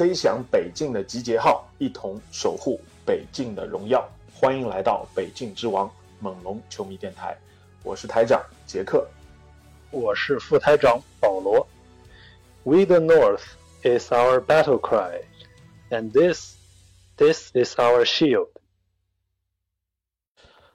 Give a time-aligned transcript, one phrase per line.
[0.00, 4.02] 吹响北境的集结号，一同守护北境的荣耀。
[4.32, 7.36] 欢迎来到北境之王猛龙球迷电台，
[7.82, 9.06] 我是台长杰克。
[9.90, 11.68] 我是副台长保罗。
[12.62, 13.42] We the North
[13.82, 15.20] is our battle cry,
[15.90, 16.54] and this,
[17.18, 18.48] this is our shield.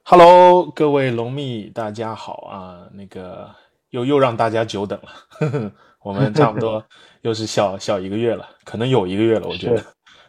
[0.03, 2.89] Hello，各位龙蜜，大家好啊！
[2.93, 3.55] 那个
[3.89, 5.71] 又又让大家久等了，呵呵
[6.05, 6.85] 我们差不多
[7.21, 9.83] 又是小小一个月了，可能有一个月了，我觉得。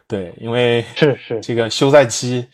[0.07, 2.47] 对，因为是是这个休赛期，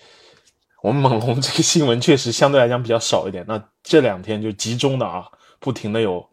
[0.82, 3.46] 我们猛龙这个新闻确实相对来讲比较少一点。
[3.48, 5.26] 那这两天就集中的啊，
[5.62, 6.28] 不停的有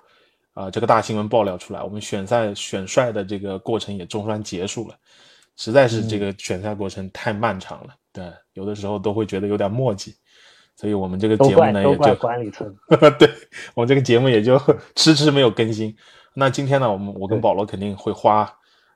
[0.53, 4.97] 啊、这个大新闻爆料出来，我们选赛选帅的这个过程也终算结束了，
[5.57, 10.17] 实在是这个选赛过程太漫长了，对，有的时候都会觉得有点墨迹，
[10.75, 12.75] 所以我们这个节目呢也就管理层。
[13.17, 13.31] 对
[13.75, 14.61] 我们这个节目也就
[14.97, 15.95] 迟迟没有更新。
[16.35, 18.51] 那今天呢，我们我跟保罗肯定会花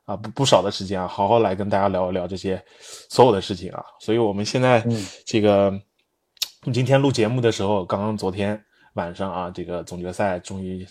[0.05, 2.63] 啊不不少的时间啊，好好来跟大家聊一聊这些
[3.09, 3.85] 所有的事情啊。
[4.01, 5.07] 所以我们现在嗯。
[5.25, 8.63] 这个，我们今天录节目的时候，刚刚昨天
[8.95, 10.87] 晚上啊，这个总决赛终于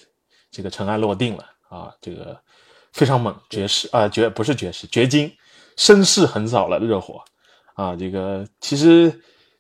[0.52, 2.40] 这个尘埃落定了啊，这个
[2.92, 5.32] 非常猛，爵士啊绝不是爵士，掘金
[5.78, 7.22] 声势横扫了热火。
[7.76, 9.12] 啊，这个其实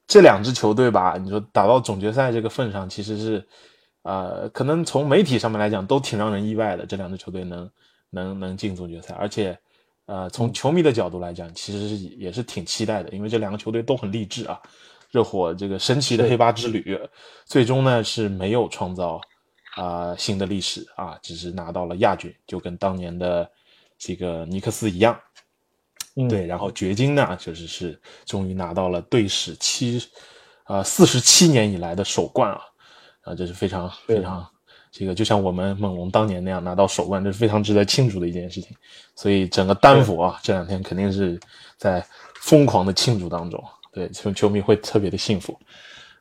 [0.05, 3.47] 这两支球队吧，你说打到总决赛这个份上，其实是，
[4.03, 7.69] 呃，可能从媒体上面来讲都挺让人意外的，这两支球队能
[8.09, 9.57] 能能进总决赛，而且，
[10.05, 14.61] 呃，从球迷的角度来讲，其实是也是挺期待的，因为这两个球队都很励志啊。
[15.11, 17.00] 热火这个神奇的黑八之旅，
[17.45, 19.22] 最终呢是没有创造
[19.75, 23.47] 啊、新的历史啊，只是拿到了亚军，就跟当年的
[23.99, 25.19] 这个尼克斯一样。
[26.16, 30.01] 嗯对，然后掘金呢，就是是终于拿到了队史七，
[30.66, 32.61] 呃，四十七年以来的首冠啊，
[33.23, 34.45] 啊，这是非常非常，
[34.91, 38.75] 这个就像我们猛龙当年那样拿到首冠，这是非常值得庆祝的一件事情。
[39.16, 41.39] 所以整个丹佛啊，这两天肯定是
[41.78, 45.57] 在疯狂的庆祝当中，对，球球迷会特别的幸福。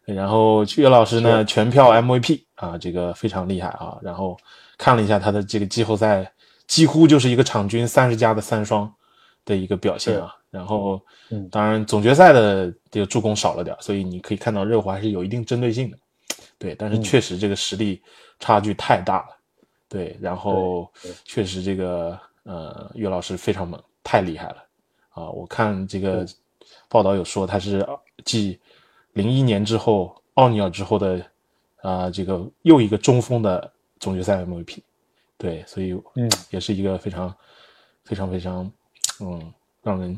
[0.04, 3.96] 然后岳老师呢，全票 MVP 啊，这个非常厉害啊。
[4.02, 4.36] 然后
[4.76, 6.28] 看了一下他的这个季后赛，
[6.66, 8.92] 几乎就是一个场均三十加的三双
[9.44, 10.34] 的一个表现啊。
[10.50, 15.96] 然后嗯，当然总决赛的这个助攻少了点，所以你可以看到热火还是有一定针对性的。
[16.62, 18.00] 对，但是确实这个实力
[18.38, 19.36] 差距太大了。
[19.88, 20.88] 对，然后
[21.24, 24.64] 确实这个呃岳老师非常猛，太厉害了
[25.10, 25.28] 啊！
[25.28, 26.24] 我看这个
[26.88, 27.84] 报道有说他是
[28.24, 28.60] 继
[29.14, 31.20] 零一年之后奥尼尔之后的
[31.80, 34.78] 啊、这个又一个中锋的总决赛 MVP。
[35.36, 37.34] 对，所以嗯也是一个非常
[38.04, 38.72] 非常非常
[39.18, 39.52] 嗯
[39.82, 40.16] 让人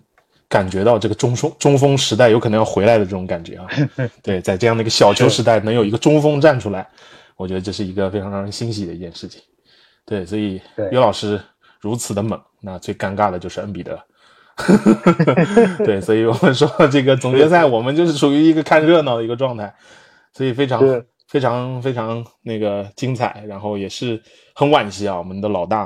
[0.54, 3.66] 感觉到这个中锋中锋时代有可能要回来的这种感觉啊。
[4.22, 6.87] 对，在这样的一个小球时代，能有一个中锋站出来，
[7.37, 9.42] 我觉得这是一个非常让人欣喜的一件事情。
[10.06, 11.41] 对，所以对岳老师
[11.81, 13.98] 如此的猛，那最尴尬的就是恩比德。
[15.84, 19.75] 对，所以我们说这个总决赛，我们就是属于一个看热闹的一个状态，
[20.32, 20.81] 所以非常
[21.26, 24.22] 非常非常那个精彩，然后也是
[24.54, 25.81] 很惋惜啊，我们的老大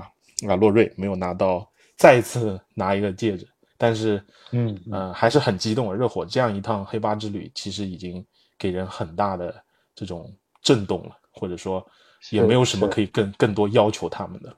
[0.46, 3.48] 啊洛瑞没有拿到再一次拿一个戒指，
[3.78, 5.94] 但是嗯呃还是很激动啊。
[5.94, 8.22] 热火这样一趟黑八之旅，其实已经
[8.58, 9.54] 给人很大的
[9.94, 10.30] 这种
[10.60, 11.86] 震动了，或者说
[12.30, 14.56] 也没有什么可以更更多要求他们的了。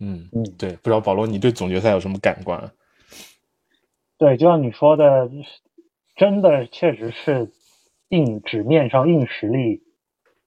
[0.00, 2.70] 嗯嗯对，不知道保罗你对总决赛有什么感官啊？
[4.16, 5.28] 对，就像你说的，
[6.14, 7.50] 真的确实是
[8.10, 9.82] 硬纸面上硬实力，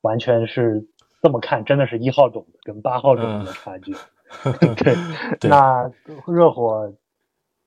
[0.01, 0.87] 完全是
[1.21, 3.93] 这么看，真的是一号种子跟八号种子的差距。
[4.77, 4.95] 对，
[5.39, 5.91] 对那
[6.27, 6.93] 热火，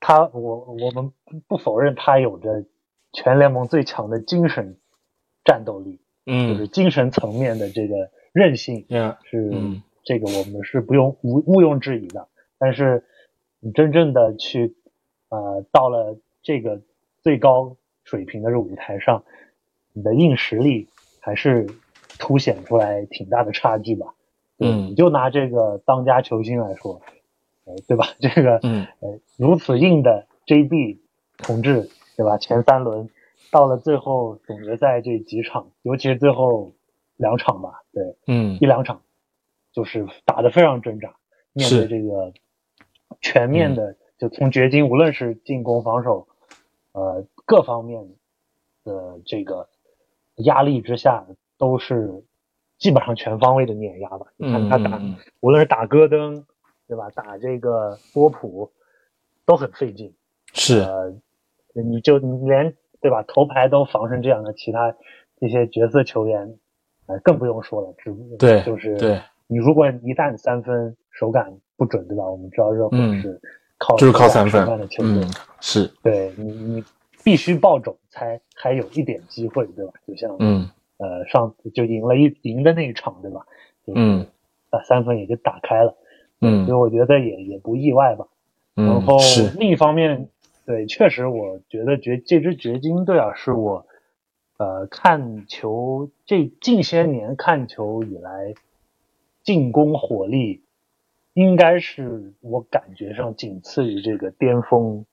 [0.06, 1.12] 他我我们
[1.48, 2.66] 不否认他有着
[3.14, 4.76] 全联盟最强的精神
[5.46, 12.28] 战斗力，嗯就是嗯精神层面的这个韧性，嗯，是、嗯这个我们是不用毋毋庸置疑的。
[12.58, 13.02] 但是
[13.60, 14.76] 你真正的去
[15.30, 16.82] 呃到了这个
[17.22, 19.24] 最高水平的这个舞台上，
[19.94, 21.66] 你的硬实力还是
[22.18, 24.14] 凸显出来挺大的差距吧。
[24.58, 27.00] 对嗯你就拿这个当家球星来说，
[27.64, 28.06] 呃，对吧？
[28.20, 30.98] 这个嗯呃如此硬的 JB
[31.38, 32.36] 同志，对吧？
[32.38, 33.08] 前三轮
[33.50, 36.72] 到了最后总决赛这几场，尤其是最后
[37.16, 39.02] 两场吧，对，嗯一两场，
[39.72, 41.14] 就是打得非常挣扎，
[41.52, 42.32] 面对这个
[43.20, 46.28] 全面的，就从掘金无论是进攻、防守，
[46.92, 48.06] 呃各方面
[48.84, 49.68] 的这个
[50.36, 51.24] 压力之下，
[51.56, 52.22] 都是
[52.78, 54.26] 基本上全方位的碾压吧。
[54.36, 55.00] 你看他打，
[55.40, 56.44] 无论是打戈登，
[56.86, 57.10] 对吧？
[57.14, 58.72] 打这个波普
[59.46, 60.12] 都很费劲。
[60.52, 61.12] 是，呃，
[61.74, 64.94] 你就你连对吧头牌都防成这样的，其他
[65.40, 66.58] 这些角色球员，
[67.06, 67.92] 呃，更不用说了。
[67.98, 72.24] 只对就是对你如果一旦三分手感不准，对吧？
[72.24, 73.40] 我们知道热火嗯是
[73.78, 76.84] 靠就是靠三分的球队，嗯，是，对你你
[77.24, 79.92] 必须爆种才还有一点机会，对吧？
[80.06, 83.44] 就像嗯呃上次就赢了一赢的那一场，对吧？
[83.84, 84.26] 就是嗯
[84.70, 85.96] 把三分也就打开了，
[86.40, 86.66] 嗯。
[86.66, 88.26] 所以我觉得也也不意外吧。
[88.74, 89.18] 然后
[89.58, 90.28] 另一方面，
[90.66, 93.86] 对，确实我觉得掘这支掘金队啊，是我
[94.56, 98.54] 呃看球这近些年看球以来
[99.44, 100.62] 进攻火力，
[101.34, 105.04] 应该是我感觉上仅次于这个巅峰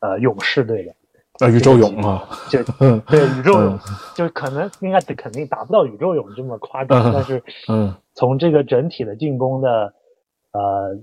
[0.00, 0.94] 呃勇士队的，
[1.38, 3.78] 呃，宇宙勇啊，就 嗯对宇宙勇嗯，
[4.16, 7.94] 就可能应该肯定达不到宇宙勇这么夸张，嗯但是嗯。
[8.16, 9.92] 从这个整体的进攻的
[10.54, 10.98] 呃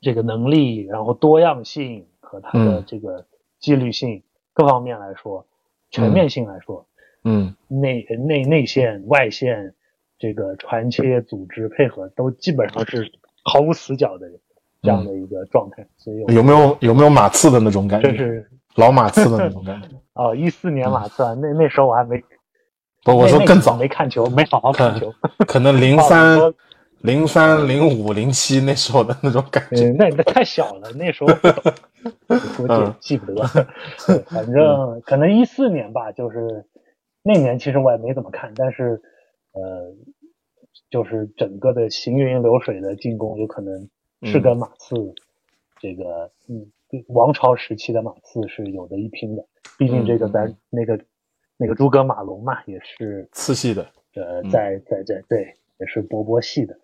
[0.00, 3.26] 这个能力，然后多样性和它的嗯这个
[3.58, 4.22] 纪律性
[4.54, 5.44] 各方面来说，
[5.90, 6.86] 全面性来说，
[7.24, 9.74] 嗯内内内线、外线
[10.18, 13.12] 这个传切、组织配合都基本上是
[13.44, 14.26] 毫无死角的
[14.80, 18.10] 这样的一个状态，所以有没有有没有马刺的那种感觉？
[18.10, 19.88] 这是老马刺的那种感觉。
[20.14, 22.22] 哦，一四年马刺啊，那那时候我还没，
[23.04, 25.12] 不，我说更早，没看球，没好好看球，
[25.46, 26.52] 可能 零三说、
[27.02, 29.88] 零三、零五、零七那时候的那种感觉。
[29.88, 31.62] 嗯，那那太小了，那时候不懂，
[32.56, 33.46] 估计记不得。
[34.06, 36.64] 对，反正可能一四年吧，就是
[37.22, 39.00] 那年其实我也没怎么看，但是
[39.52, 39.94] 呃，
[40.90, 43.88] 就是整个的行云流水的进攻，有可能
[44.22, 44.96] 是跟马刺
[45.80, 46.66] 这个嗯
[47.08, 49.44] 王朝时期的马刺是有的一拼的。
[49.78, 50.98] 毕竟这个嗯咱那个
[51.56, 53.82] 那个诸葛马龙嘛，也是次系的，
[54.16, 56.76] 呃，嗯在在在对，也是波波系的，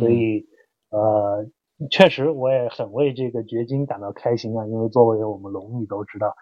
[0.00, 0.44] 所以
[0.90, 1.46] 呃，
[1.90, 6.34] 确实我也很为这个掘金感到开心啊，因为作为我们龙迷都知道，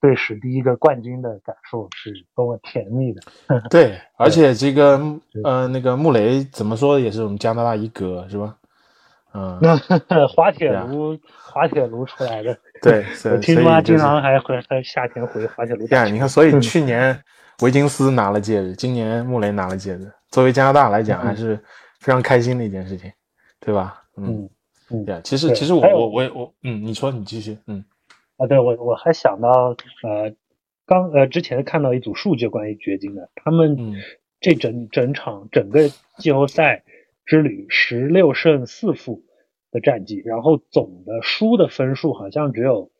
[0.00, 3.20] 队史第一个冠军的感受是多么甜蜜的。
[3.68, 5.00] 对，而且这个
[5.42, 8.56] 呃那个穆雷怎么说也是我们加拿大一哥是吧？
[9.32, 9.58] 嗯，
[10.08, 11.16] 那滑铁卢，
[11.52, 16.10] 滑铁卢出来的，对， 我听说他经常还回还夏天回滑铁卢对。
[16.10, 17.16] 你看，所以去年
[17.62, 21.56] 维金斯拿了戒指，今年穆雷拿了戒指，作为加拿大来讲，嗯还是
[22.00, 23.12] 非常开心的一件事情，
[23.60, 24.02] 对吧？
[24.16, 24.50] 嗯
[24.90, 27.84] 嗯对啊，其实其实我我我我嗯，你说你继续，嗯
[28.36, 30.34] 啊，对我我还想到呃，
[30.84, 33.94] 刚呃之前看到一组数据关于掘金的，他们嗯
[34.40, 35.88] 这整整场整个
[36.18, 36.82] 季后赛
[37.24, 39.22] 之旅十六胜四负
[39.70, 42.90] 的战绩，然后总的输的分数好像只有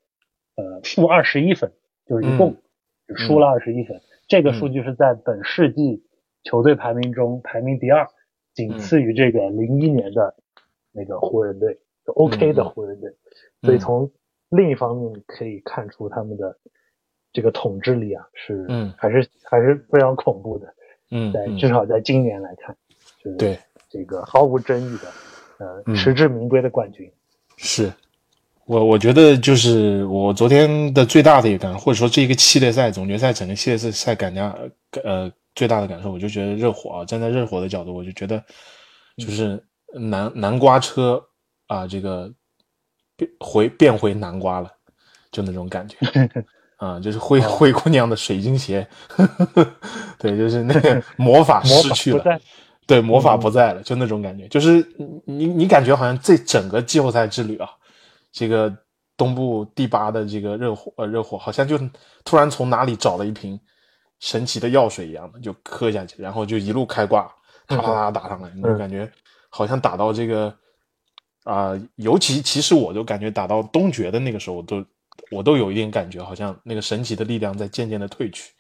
[0.57, 1.73] 呃负二十一分，
[2.07, 2.63] 就是一共
[3.09, 4.01] 只输了二十一分。
[4.29, 6.05] 这个数据是在本世纪
[6.45, 8.07] 球队排名中排名第二，
[8.55, 10.35] 仅次于这个零一年的
[10.93, 13.11] 那个湖人队，就 OK 的湖人队。
[13.63, 14.11] 所以从
[14.49, 16.59] 另一方面可以看出他们的
[17.33, 18.93] 这个统治力啊，是嗯。
[18.97, 20.75] 还是还是非常恐怖的。
[21.11, 21.57] 嗯，在嗯。
[21.57, 22.77] 至少在今年来看，
[23.23, 23.59] 就是对。
[23.89, 25.97] 这个毫无争议的，呃，嗯。
[25.97, 27.11] 实至名归的冠军。
[27.57, 27.93] 是。
[28.67, 34.43] 我我觉得就是我昨天的最大的一个感受，或者说这一个系列赛总决赛整个系列赛感觉
[35.03, 38.43] 呃最大的感受，我就觉得热火啊，站在热火的角度，我就觉得
[39.17, 39.63] 就是
[39.95, 41.23] 南南瓜车
[41.67, 42.33] 啊，这个
[43.17, 44.71] 变回变回南瓜了，
[45.31, 45.97] 就那种感觉。
[46.81, 47.43] 啊，就是灰哦。
[47.43, 48.89] 灰姑娘的水晶鞋，
[50.19, 52.25] 对，就是那个 魔法失去了，
[52.87, 53.41] 对，魔法嗯。
[53.41, 57.69] 不在了，就那种感觉，就是你你你感觉好像这整个季后赛之旅啊，
[58.33, 58.75] 这个
[59.15, 61.79] 东部第八的这个热火呃热火，好像就
[62.25, 63.61] 突然从哪里找了一瓶
[64.21, 67.25] 神奇的药水一样的，就喝下去，然后就一路开挂，
[67.67, 69.11] 嗯啪啪啪打上来，那种感觉
[69.49, 70.55] 好像打到这个
[71.45, 74.85] 啊、尤其其实我就感觉打到东决的那个时候，我都
[75.31, 78.53] 我都有一点感觉，好像那个神奇的力量在渐渐的退去，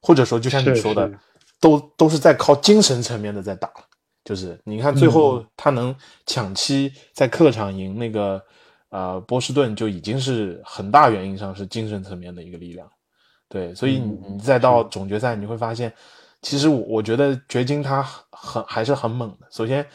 [0.00, 1.18] 或者说就像你说的是，
[1.60, 3.84] 都都是在靠精神层面的在打了。
[4.24, 8.40] 就是你看最后嗯他能抢七在客场赢那个
[8.90, 12.88] 呃波士顿，就已经是很大原因上是精神层面的一个力量。
[13.54, 15.94] 对，所以你嗯你再到总决赛，你会发现，
[16.42, 19.46] 其实我我觉得掘金他很还是很猛的。
[19.48, 19.86] 首先，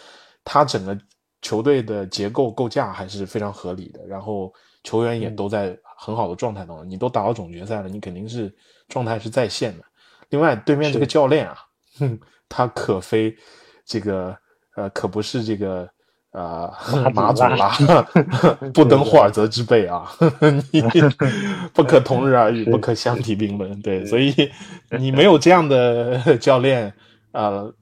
[0.46, 0.98] 他整个
[1.42, 4.54] 球队的结构构架还是非常合理的，然后
[4.86, 6.90] 球员也嗯都在很好的状态当中。
[6.90, 8.50] 你都打到总决赛了，你肯定是
[8.88, 9.84] 状态是在线的。
[10.30, 11.58] 另外，对面这个教练啊，
[12.00, 13.36] 哼，他可非
[13.84, 14.34] 这个
[14.78, 15.86] 呃，可不是这个
[16.32, 16.72] 呃
[17.14, 17.70] 马祖拉，
[18.74, 20.12] 不登霍尔泽之辈啊，
[20.72, 20.82] 你
[21.74, 23.82] 不可同日而语，不可相提并论。
[23.82, 24.34] 对，所以
[25.00, 26.94] 你没有这样的教练，
[27.32, 27.74] 呃，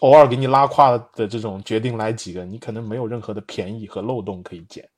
[0.00, 4.88] 偶尔给你拉胯的这种决定来几个，你可能没有任何的便宜和漏洞可以捡，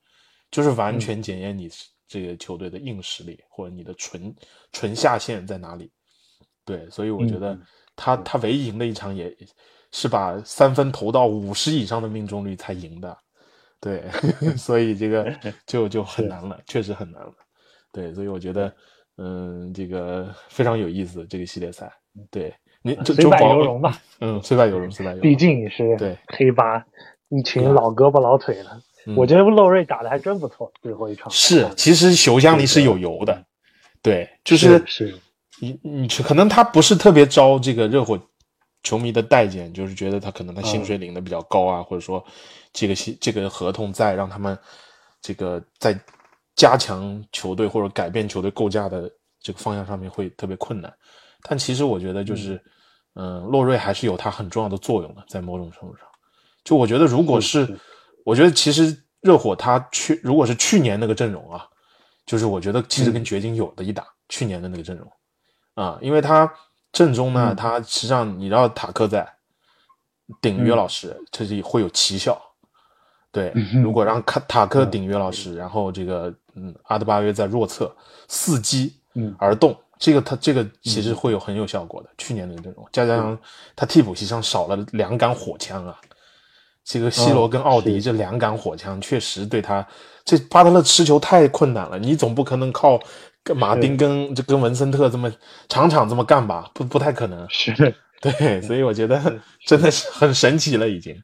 [0.50, 1.70] 就是完全检验你
[2.06, 4.34] 这个球队的硬实力或者你的纯
[4.72, 5.90] 纯下限在哪里。
[6.66, 7.62] 对，所以我觉得嗯
[7.96, 9.34] 他他唯一赢的一场也
[9.92, 13.16] 是把三分投到五十以上的命中率才赢的，
[13.80, 14.02] 对，
[14.56, 15.32] 所以这个
[15.66, 17.32] 就就很难了，确实很难了。
[17.92, 18.74] 对，所以我觉得，
[19.18, 21.92] 嗯，这个非常有意思这个系列赛。
[22.30, 25.22] 对你就虽败犹荣吧，嗯，虽败犹荣，虽败犹荣。
[25.22, 26.84] 毕竟也是对黑八，
[27.28, 28.80] 一群老胳膊老腿了。
[29.06, 33.44] 嗯我觉得洛瑞打的还真不错，最后一场是，其实球箱里是有油的，
[34.00, 35.12] 对，就是是
[35.60, 38.16] 你你可能他不是特别招这个热火
[38.82, 42.24] 球迷的待见，就是觉得他可能他薪水领的比较高啊，或者说
[42.72, 44.58] 这个薪这个合同在让他们
[45.20, 45.98] 这个在
[46.56, 49.10] 加强球队或者改变球队构架的
[49.40, 50.92] 这个方向上面会特别困难。
[51.42, 52.62] 但其实我觉得就是，
[53.14, 56.06] 嗯，洛瑞还是有他很重要的作用的，在某种程度上。
[56.64, 57.78] 就我觉得，如果是，是
[58.24, 61.66] 我觉得其实热火他去，如果是去年那个阵容啊，
[62.26, 65.10] 就是我觉得其实跟掘金有的一打，去年的那个阵容。
[65.74, 66.48] 啊，因为他
[66.92, 67.56] 阵中呢，嗯。
[67.56, 69.26] 他实际上你知道塔克在
[70.40, 72.40] 顶约老师，这是会有奇效。
[73.30, 77.90] 对，嗯如果让卡塔克顶约老师，然后这个嗯阿德巴约在弱侧
[78.28, 79.34] 伺机嗯。
[79.38, 82.10] 而动，这个他这个其实会有很有效果的。
[82.18, 83.38] 去年那个阵容，再加上
[83.74, 85.98] 他替补席上少了两杆火枪啊，
[86.84, 89.86] 这个西罗跟奥迪这两杆火枪确实对他
[90.24, 93.00] 这巴特勒持球太困难了，你总不可能靠
[93.44, 95.32] 跟马丁跟就跟文森特这么
[95.68, 96.70] 场场这么干吧？
[96.74, 97.46] 不不太可能。
[97.50, 99.20] 是，对，所以我觉得
[99.66, 101.16] 真的是很神奇了，已经。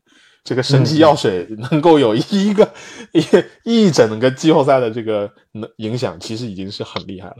[0.44, 2.72] 这个神奇药水能够有一个
[3.12, 3.22] 一
[3.64, 7.37] 一整个季后赛的这个能影响，其实已经是很厉害了。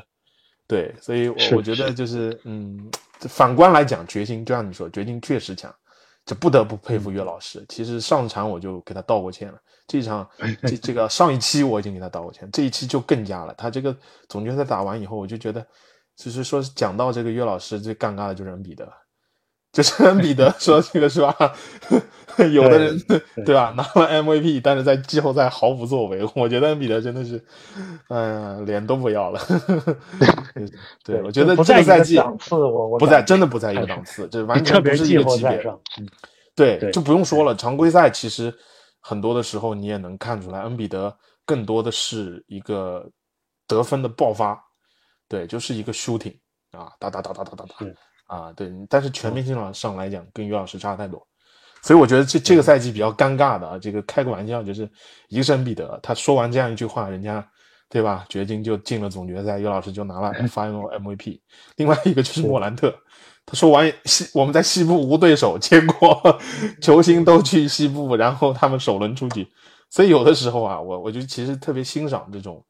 [0.67, 5.75] 对，所以我是我觉得就是嗯，反观来讲，掘金就像你说，掘金确实强，
[6.27, 7.65] 这不得不佩服岳老师。
[7.71, 9.59] 其实上场我就给他道过歉了，
[9.89, 10.29] 这场
[10.63, 13.53] 这这个上一期我已经给他道过歉，这一期就更加了。
[13.59, 13.97] 他这个
[14.29, 15.67] 总决赛打完以后，我就觉得，
[16.15, 18.87] 就是说讲到这个岳老师最尴尬的就是恩比德。
[19.71, 21.35] 就是 恩比德说这个是吧？
[22.53, 22.99] 有的人
[23.45, 26.27] 对吧拿了 MVP，但是在季后赛毫无作为。
[26.35, 27.45] 我觉得恩比德真的是，
[28.09, 29.39] 哎呀，脸都不要了。
[31.05, 35.63] 对，我觉得这个赛季档次，我我不在，真的不在一个档次，这完全不是一个级别。
[35.63, 35.79] 上，
[36.57, 37.55] 对就不用说了。
[37.55, 38.53] 常规赛其实
[39.01, 43.11] 很多的时候你也能看出来，恩比德更多的是一个
[43.67, 44.59] 得分的爆发，
[45.29, 46.37] 对，就是一个 shooting
[46.73, 47.87] 啊，哒哒哒哒哒哒哒
[48.27, 48.71] 啊，对。
[48.89, 51.27] 但是全明星上上来讲，跟于老师差太多。
[51.83, 54.91] 所以我觉得这这个赛季比较尴尬的啊，这个开个玩笑，就是
[55.29, 57.49] 一个是恩比德，他说完这样一句话，人家
[57.89, 58.27] 对吧？
[58.29, 61.41] 掘金就进了总决赛，于老师就拿了 Final MVP。
[61.77, 62.95] 另外一个就是莫兰特，
[63.51, 66.39] 他说完西我们在西部无对手，结果
[66.83, 69.49] 球星都去西部，然后他们首轮出局。
[69.89, 72.63] 所以有的时候啊，我我就其实特别欣赏这种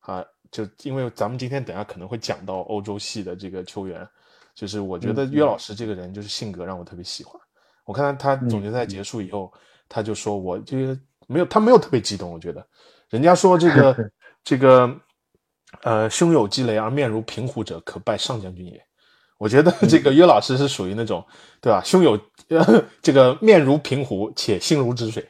[0.00, 4.08] 啊，就因为咱们今天等下可能会讲到欧洲系的这个球员，
[4.54, 7.38] 就是我觉得约老师这个人就是性格让我特别喜欢。
[7.84, 9.52] 我看他他总决赛结束以后，
[9.86, 12.66] 他就说我这个没有，他没有特别激动，我觉得
[13.10, 14.10] 人家说这个
[14.42, 14.98] 这个
[15.82, 18.82] 呃胸有积雷而面如平湖者，可拜上将军也。
[19.40, 21.24] 我觉得这个约老师是属于那种
[21.62, 21.80] 对吧？
[21.82, 22.12] 胸有
[22.50, 25.26] 呃这个面如平湖，且心如止水。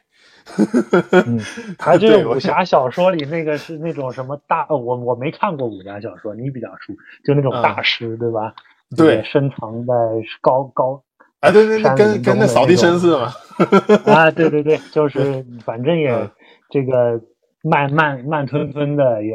[1.11, 1.39] 嗯，
[1.77, 8.53] 他 这对我个武侠小说里那个是那种什么大，呃我我没看过武侠小说，你比较熟，就那种嗯大师，对吧？
[8.97, 9.93] 对深藏在
[10.41, 11.01] 高高
[11.39, 13.31] 啊，对对对，跟跟那扫地僧似的嘛。
[14.13, 16.29] 啊，对对对，就是 反正也嗯
[16.69, 17.21] 这个
[17.63, 19.31] 慢慢慢吞吞的，也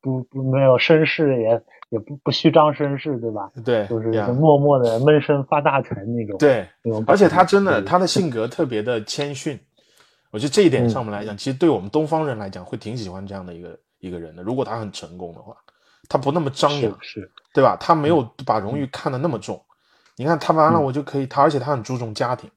[0.00, 3.50] 不不不没有绅士，也也不不虚张声势，对吧？
[3.64, 6.38] 对，就是呀默默的闷声发大财那种。
[6.38, 9.58] 对，那种，而且他真的，他的性格特别的谦逊，
[10.30, 14.42] 我觉得这一点嗯上面来讲，其实对我们东方人来讲，会挺喜欢这样的一个一个人的。
[14.42, 15.56] 如果他很成功的话，
[16.08, 17.76] 他不那么张扬，是是，对吧？
[17.80, 19.60] 他没有把荣誉看得那么重。
[20.16, 22.50] 你看他完了，嗯我就可以，他而且他很注重家庭，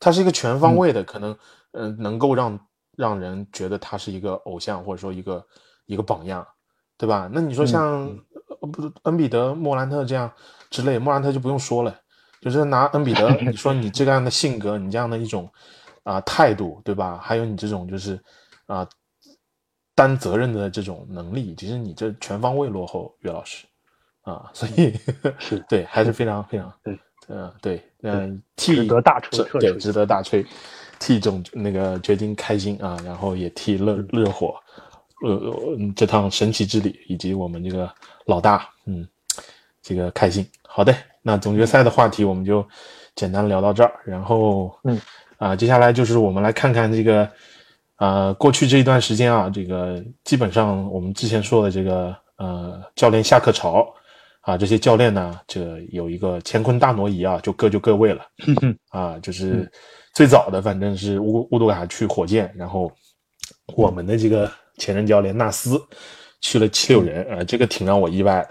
[0.00, 1.32] 他是一个全方位的，可能
[1.72, 2.58] 嗯、呃能够让
[2.96, 5.44] 让人觉得他是一个偶像或者说一个
[5.86, 6.46] 一个榜样，
[7.02, 7.28] 对吧？
[7.32, 8.16] 那你说像
[8.72, 10.30] 不是恩比德、莫兰特这样
[10.70, 11.92] 之类，莫兰特就不用说了，
[12.40, 15.50] 就是拿恩比德，你说你这样的性格，你这样的一种
[16.04, 17.18] 啊、态度，对吧？
[17.20, 18.16] 还有你这种就是
[18.66, 18.88] 啊、
[19.96, 23.66] 担责任的这种能力，其实你这全方位落后岳老师
[24.22, 24.96] 啊，所以
[25.40, 30.46] 是 对还是非常非常对嗯，对，嗯，替值得大吹对，值得大吹，
[31.00, 34.54] 替总那个掘金开心啊，然后也替热嗯热火，
[35.22, 37.92] 呃，嗯这趟神奇之旅以及我们这个
[38.26, 39.06] 老大，嗯，
[39.82, 40.46] 这个开心。
[40.62, 42.66] 好的，那总决赛的话题我们就
[43.14, 45.00] 简单聊到这儿，然后，嗯，
[45.36, 47.28] 啊，接下来就是我们来看看这个，
[47.96, 53.86] 呃，过去这一段时间啊，这个基本上我们之前说的这个呃教练下课潮
[54.40, 58.24] 啊，这些教练呢，这有一个乾坤大挪移啊，就各就各位了
[58.90, 59.70] 啊，就是
[60.14, 62.90] 最早的反正是乌乌杜卡去火箭，然后
[63.76, 64.50] 我们的这个
[64.82, 65.80] 前任教练纳斯
[66.40, 68.40] 去了七六人，啊，这个挺让我意外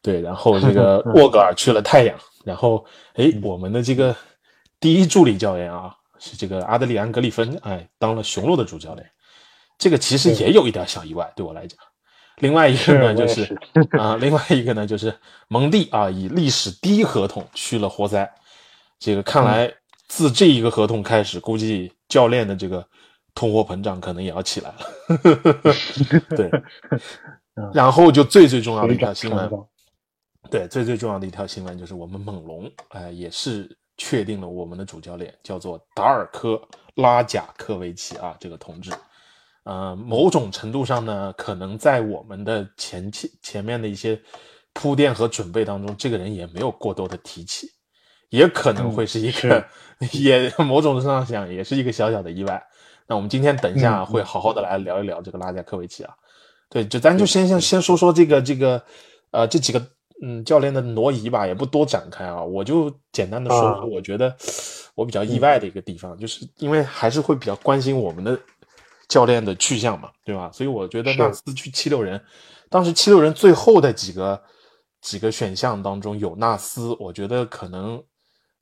[0.00, 4.14] 对，然后这个 沃格尔去了太阳，然后哎，我们的这个
[4.78, 9.04] 第一助理教练啊，是这个阿德里安·格里芬，哎，当了雄鹿的主教练，
[9.76, 11.76] 这个其实也有一点小意外，对我来讲。
[12.36, 13.58] 另外一个呢，就是
[13.98, 15.12] 啊，另外一个呢，就是
[15.48, 18.30] 蒙蒂啊，以历史第一合同去了活塞，
[19.00, 19.68] 这个看来
[20.06, 22.86] 自这一个合同开始，估计教练的这个
[23.36, 24.78] 通货膨胀可能也要起来了。
[26.34, 26.50] 对，
[27.72, 29.48] 然后就最最重要的一条新闻，
[30.50, 36.60] 对，最最重要的一条新闻就是我们猛龙，哎、也是确定了我们的主教练叫做达尔科
[36.96, 38.90] 拉贾科维奇啊，这个同志。
[39.64, 44.18] 呃，某种程度上呢，可能在我们的前期前面的一些
[44.72, 47.68] 铺垫和准备当中，这个人也没有过多的提起，
[48.30, 49.62] 也可能会是一个，
[50.12, 52.62] 也某种程度上讲，也是一个小小的意外。
[53.06, 56.14] 那我们今天等一下嗯会好好的来聊一聊这个拉贾科维奇啊。
[56.68, 58.82] 对，就咱就先先先说说这个这个，
[59.30, 59.80] 呃，这几个
[60.22, 64.34] 嗯教练的挪移吧，也不多展开啊，我就简单的说啊说，我觉得
[64.94, 68.36] 我比较意外的一个地方，就是因为还是会比较关心我们的
[69.08, 70.50] 教练的去向嘛，对吧？
[70.52, 72.20] 所以我觉得纳斯去七六人，
[72.68, 74.42] 当时七六人最后的几个
[75.00, 78.02] 几个选项当中有纳斯，我觉得可能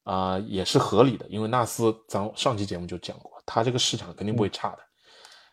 [0.02, 4.78] 啊、也是合理的，因为纳斯咱上期节目就讲过，他这个市场肯定不会差的，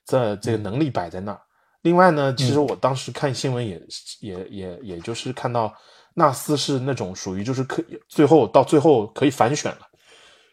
[0.05, 1.41] 这这个能力摆在那儿。
[1.81, 3.81] 另外呢，其实我当时看新闻也、
[4.19, 5.73] 也也也就是看到
[6.13, 9.87] 纳斯是那种属于就是可最后到最后可以反选了，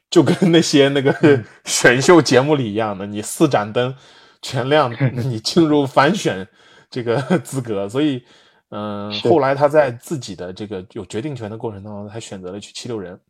[0.08, 1.12] 就跟那些那个
[1.66, 3.94] 选秀节目里一样的，你四盏灯
[4.40, 6.48] 全亮， 你进入反选
[6.90, 7.86] 这个 资格。
[7.88, 8.24] 所以，
[8.70, 13.20] 嗯、是后来他在自己的这个有决定权的过程当中，他选择了去七六人。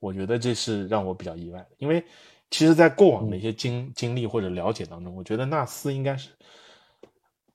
[0.00, 2.04] 我觉得这是让我比较意外的，因为
[2.50, 6.30] 其实，在过往的一些经经历或者了解当中，我觉得纳斯应该是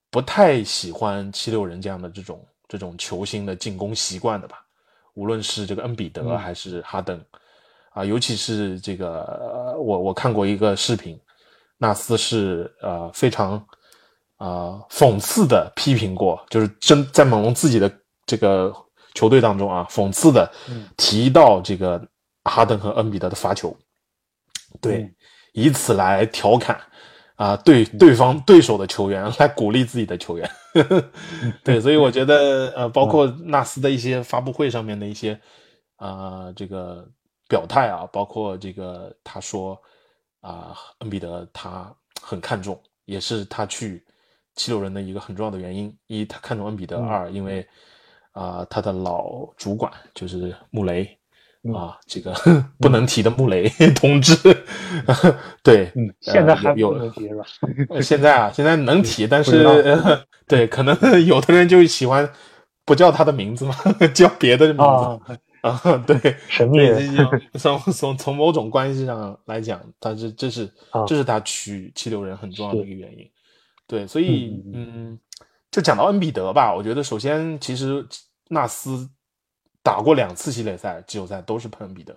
[0.09, 4.65] 不太喜欢七六人这样的这种这种球星的进攻习惯的吧。
[5.13, 7.21] 无论是这个恩比德还是哈登，
[7.91, 11.19] 啊，尤其是这个，呃我我看过一个视频，
[11.77, 13.53] 纳斯是呃非常
[14.37, 17.91] 啊、呃讽刺的批评过，就是真在猛龙自己的
[18.25, 18.73] 这个
[19.13, 20.49] 球队当中啊，讽刺的
[20.95, 22.01] 提到这个
[22.43, 23.75] 哈登和恩比德的罚球，
[24.81, 25.15] 对，嗯
[25.53, 26.79] 以此来调侃
[27.35, 30.49] 啊、对对方对手的球员，来鼓励自己的球员。
[31.63, 35.39] 对，所以我觉得呃，包括纳斯的一些发布会上面的一些
[35.95, 37.07] 啊、这个
[37.47, 39.81] 表态啊，包括这个他说
[40.41, 44.05] 啊、恩比德他很看重，也是他去
[44.55, 45.97] 七六人的一个很重要的原因。
[46.07, 47.65] 一，他看重恩比德；二，因为
[48.33, 51.18] 啊、他的老主管就是穆雷。
[51.75, 52.33] 啊，这个
[52.79, 54.35] 不能提的穆雷 同志，
[55.61, 57.43] 对，嗯，现在还呃有不能提是吧？
[57.89, 59.63] 呃现在啊，现在能提，但是
[60.47, 62.27] 对，可能 有的人就喜欢
[62.85, 63.75] 不叫他的名字嘛，
[64.13, 65.19] 叫别的名字啊，
[65.61, 66.37] 啊，对，
[67.59, 73.29] 从从从某种关系上来讲，他是这是啊这是他娶七六人很重要的一个原因。
[73.85, 75.19] 对，所以嗯嗯，
[75.71, 78.05] 就讲到恩比德吧，我觉得首先其实
[78.47, 79.09] 纳斯
[79.83, 82.15] 打过两次系列赛、季后赛都是碰恩比德，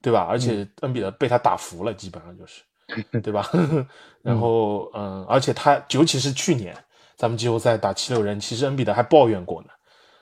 [0.00, 0.26] 对吧？
[0.28, 2.62] 而且恩比德被他打服了，基本上就是，
[3.20, 3.48] 对吧？
[4.22, 6.76] 然后嗯，而且他尤其是去年
[7.16, 9.68] 咱们季后赛打七六人，其实恩比德还抱怨过呢，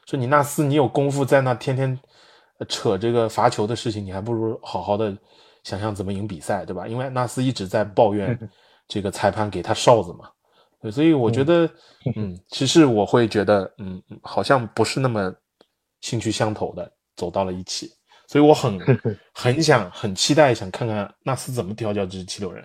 [0.06, 1.98] 说你纳斯你有功夫在那天天
[2.58, 5.16] 呃扯这个罚球的事情，你还不如好好的
[5.64, 6.86] 想想怎么赢比赛，对吧？
[6.86, 8.38] 因为纳斯一直在抱怨
[8.88, 10.28] 这个裁判给他哨子嘛，
[10.82, 11.68] 对，所以我觉得，
[12.16, 15.32] 嗯，其实我会觉得，嗯，嗯好像不是那么
[16.00, 17.90] 兴趣相投的走到了一起，
[18.26, 18.78] 所以我很
[19.34, 22.64] 很想很期待想看看纳斯怎么调教这支七六人，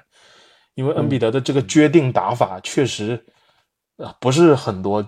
[0.76, 3.24] 因为恩比德的这个决定打法确实
[3.98, 5.06] 啊不是很多，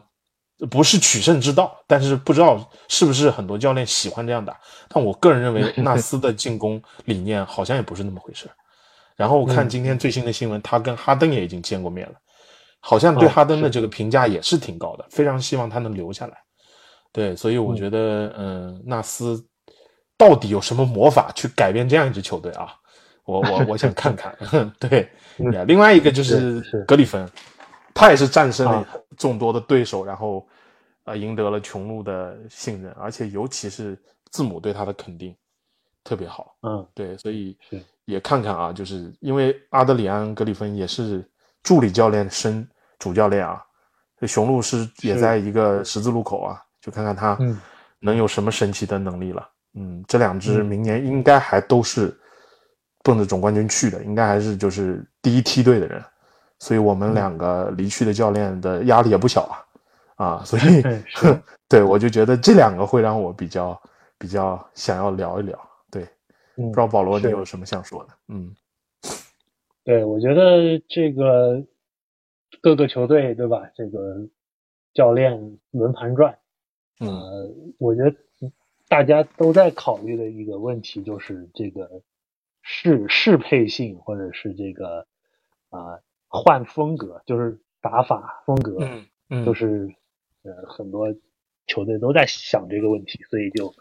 [0.70, 4.60] 不是取胜之道，但是不知道是不是很多教练喜欢这样打，
[4.90, 8.50] 但我个人认为 纳斯的进攻理念好像也不是那么回事。
[9.16, 12.14] 然后我看今天最新的新闻，他跟哈登也已经见过面了，
[12.80, 16.38] 好像对哦哈登的这个评价也是挺高的，非常希望他能留下来。
[17.18, 19.44] 对，所以我觉得，嗯，纳斯
[20.16, 22.76] 到底有什么魔法去改变这样一支球队啊？
[23.26, 24.38] 我我我想看看。
[24.80, 25.10] 对，
[25.66, 27.28] 另外一个就是格里芬，
[27.92, 30.48] 他也是战胜了众多的对手，然后
[31.06, 33.98] 呃赢得了雄鹿的信任，而且尤其是
[34.30, 35.36] 字母对他的肯定
[36.04, 36.56] 特别好。
[36.62, 37.58] 嗯，对，所以
[38.06, 41.28] 也看看啊，就是因为阿德里安·格里芬也是
[41.64, 42.64] 助理教练升
[43.00, 43.60] 主教练啊。
[44.20, 47.38] 这雄鹿是也在一个十字路口啊，就看看他
[48.00, 49.50] 能有什么神奇的能力了。
[49.74, 52.18] 嗯，这两支明年应该还都是
[53.04, 56.02] 奔着总冠军去的，应该还是就是第一梯队的人，
[56.60, 59.42] 所以我们两个离去的教练的压力也不小
[60.16, 60.82] 啊啊，所以
[61.68, 63.78] 对我就觉得这两个会让我比较
[64.18, 65.60] 比较想要聊一聊。
[65.92, 66.08] 对，
[66.56, 68.14] 不知道保罗你有什么想说的？
[68.30, 68.56] 嗯，
[69.84, 71.62] 对，我觉得这个。
[72.62, 73.62] 各个球队对吧？
[73.76, 74.16] 这个
[74.94, 75.38] 教练
[75.72, 76.36] 轮盘转，
[77.00, 78.16] 呃，我觉得
[78.88, 82.02] 大家都在考虑的一个问题就是这个
[82.62, 85.08] 适适配性，或者是这个
[85.70, 89.94] 啊换风格，就是打法风格，嗯嗯，就是
[90.44, 91.16] 呃很多
[91.68, 93.74] 球队都在想这个问题，所以就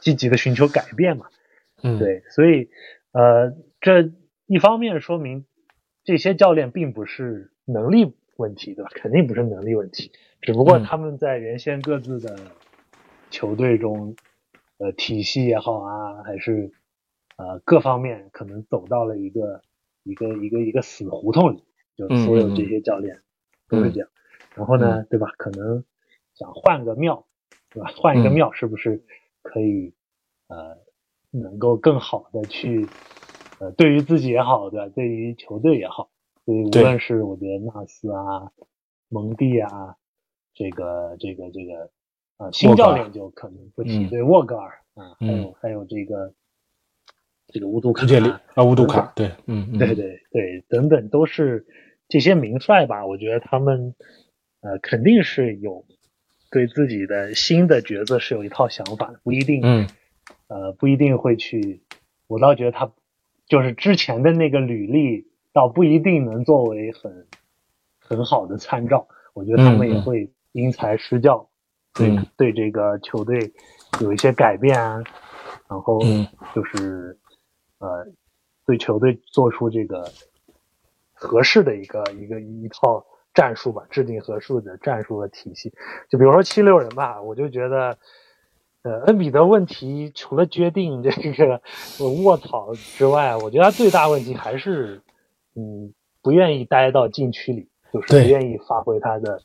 [0.00, 1.26] 积极的寻求改变嘛，
[1.82, 2.70] 嗯，对，所以
[3.12, 4.10] 呃这
[4.46, 5.46] 一方面说明
[6.04, 7.52] 这些教练并不是。
[7.70, 8.90] 能力问题，对吧？
[8.94, 12.52] 肯定不是能力问题，只不过他们在原先各自的
[13.30, 14.16] 球队中，
[14.78, 16.72] 呃，体系也好啊，还是
[17.36, 19.62] 呃各方面，可能走到了一个
[20.04, 21.64] 一个一个一个死胡同里，
[21.96, 23.22] 就所有这些教练
[23.68, 24.08] 都是这样。
[24.54, 25.32] 然后呢，对吧？
[25.36, 25.84] 可能
[26.34, 27.26] 想换个庙，
[27.72, 27.90] 对吧？
[27.96, 29.02] 换一个庙，是不是
[29.42, 29.94] 可以
[30.46, 30.78] 呃
[31.32, 32.94] 能够更好的去
[33.58, 34.88] 呃对于自己也好，对吧？
[34.94, 36.10] 对于球队也好。
[36.48, 38.50] 所以无论是我觉得纳斯啊、
[39.10, 39.96] 蒙蒂啊，
[40.54, 41.90] 这个这个这个
[42.38, 44.06] 啊，新教练就可能不提。
[44.06, 46.32] 对沃格尔啊，还有还有这个
[47.48, 48.06] 这个乌杜卡
[48.54, 51.66] 啊，乌杜卡，对，嗯，对对对，等等都是
[52.08, 53.04] 这些名帅吧？
[53.04, 53.94] 我觉得他们
[54.62, 55.84] 呃肯定是有
[56.50, 59.86] 对自己的新的角色是有一套想法的，不一定，嗯，
[60.46, 61.82] 呃，不一定会去。
[62.26, 62.90] 我倒觉得他
[63.46, 65.27] 就是之前的那个履历。
[65.52, 67.26] 倒不一定能作为很
[67.98, 71.48] 很好的参照，我觉得他们也会因材施教，
[71.94, 73.52] 对对这个球队
[74.00, 75.02] 有一些改变啊，
[75.68, 76.00] 然后
[76.54, 77.18] 就是
[77.78, 78.06] 呃
[78.66, 80.10] 对球队做出这个
[81.12, 85.72] 合适的一个一个一套战术吧，制定合适的战术和体系。
[86.08, 87.98] 就比如说七六人吧，我就觉得
[88.82, 91.60] 呃恩比德问题除了决定这个
[92.24, 95.02] 卧槽之外，我觉得他最大问题还是。
[95.58, 95.92] 嗯，
[96.22, 99.40] 不愿意待到禁区里，就是不愿意发挥他的，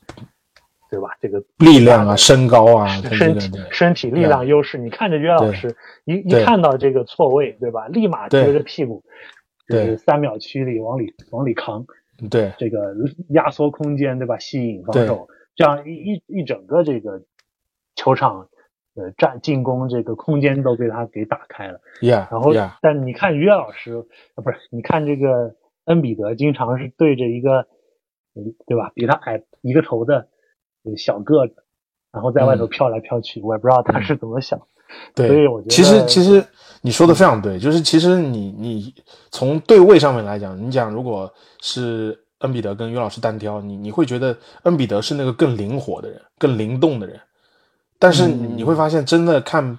[0.88, 1.08] 对吧？
[1.20, 4.78] 这个力量啊，身高啊，身体身体力量优势。
[4.78, 5.74] 你看着约老师
[6.04, 7.88] 一一看到这个错位，对吧？
[7.88, 9.02] 立马撅着屁股，
[9.66, 11.84] 就是三秒区里往里往里扛。
[12.30, 12.94] 对，这个
[13.30, 14.38] 压缩空间，对吧？
[14.38, 17.20] 吸引防守，这样一一一整个这个
[17.96, 18.48] 球场
[18.94, 21.80] 呃战进攻这个空间都被他给打开了。
[22.00, 24.04] Yeah，然后但你看约老师
[24.36, 25.56] 啊，不是你看这个。
[25.86, 27.66] 恩比德经常是对着一个，
[28.66, 28.90] 对吧？
[28.94, 30.28] 比他矮一个头的
[30.96, 31.54] 小个子，
[32.10, 34.60] 然后在外头飘来飘去，我也不知道他是怎么想。
[35.14, 36.44] 对，所以我觉得其实其实
[36.82, 38.94] 你说的非常对，就是其实你你
[39.30, 47.20] 从对位上面来讲，你讲如果是恩比德跟于老师单挑，你你会觉得恩比德是那个更灵活的人，更灵动的人。
[47.98, 49.78] 但是你会发现，真的看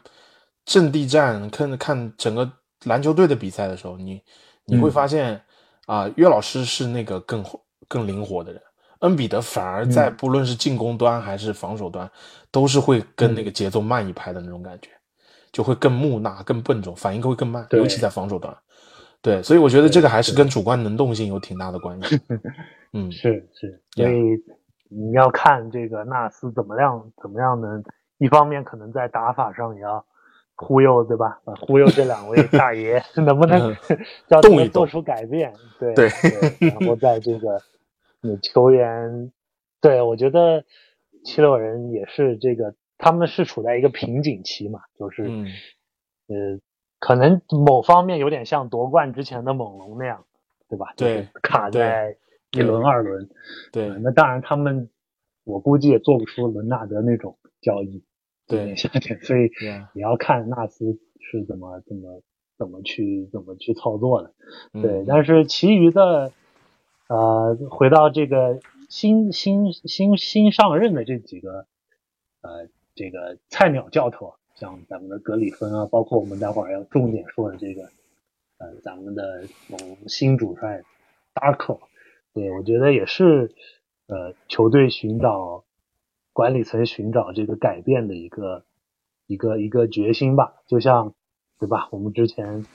[0.65, 2.51] 阵地战，看看整个
[2.83, 4.21] 篮球队的比赛的时候，你
[4.65, 5.41] 你会发现。
[5.85, 7.43] 啊，约老师是那个更
[7.87, 8.61] 更灵活的人，
[8.99, 12.09] 恩比德反而在不论是进攻端还是防守端，
[12.51, 14.89] 都是会跟那个节奏慢一拍的那种感觉，
[15.51, 18.55] 就会更木讷、更笨重，反应会更慢，尤其在防守端。
[19.21, 22.19] 对，所以我觉得这个还是跟主观能动性有挺大的关系。
[22.93, 24.13] 嗯，是是，所以
[24.89, 27.83] 你要看这个纳斯怎么样，怎么样能
[28.17, 30.05] 一方面可能在打法上也要。
[30.55, 31.41] 忽悠对吧？
[31.61, 33.75] 忽悠这两位大爷 能不能
[34.27, 35.53] 叫他们做出改变？
[35.79, 36.09] 对对，
[36.69, 37.61] 然后在这个
[38.41, 39.31] 球员，
[39.81, 40.63] 对我觉得
[41.23, 45.23] 七六人也是这个，他们是处在一个瓶颈期嘛，就是
[46.27, 46.59] 呃，
[46.99, 50.25] 可能某方面有点像夺冠之前的猛龙那样，
[50.69, 50.93] 对吧？
[50.95, 52.15] 对，卡在
[52.51, 53.29] 一轮二轮。
[53.71, 54.89] 对，那当然他们，
[55.43, 58.03] 我估计也做不出伦纳德那种交易。
[58.47, 59.49] 对，夏天所以
[59.93, 62.21] 也要看纳斯是怎么怎么
[62.57, 64.33] 怎么去怎么去操作的。
[64.81, 66.31] 对，但是其余的，
[67.07, 71.65] 呃，回到这个新新新新上任的这几个，
[72.41, 77.89] 呃，这个菜鸟教头，像咱们的格里芬啊，包括我们待会儿要重点说的这个，
[78.59, 79.77] 呃，咱们的某
[80.07, 80.83] 新主帅
[81.33, 81.79] Darko，
[82.33, 83.51] 对我觉得也是
[84.07, 85.64] 呃球队寻找
[86.35, 88.65] 管理层寻找这个改变的一个
[89.25, 91.13] 一个一个决心吧，就像
[91.57, 91.87] 对吧？
[91.91, 92.65] 我们之前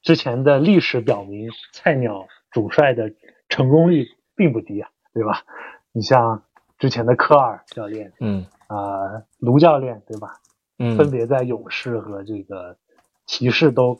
[0.00, 3.12] 之前的历史表明，菜鸟主帅的
[3.50, 5.44] 成功率并不低啊，对吧？
[5.92, 6.44] 你像
[6.78, 10.40] 之前的科尔教练，嗯啊、卢教练，对吧？
[10.78, 12.78] 嗯，分别在勇士和这个
[13.26, 13.98] 骑士都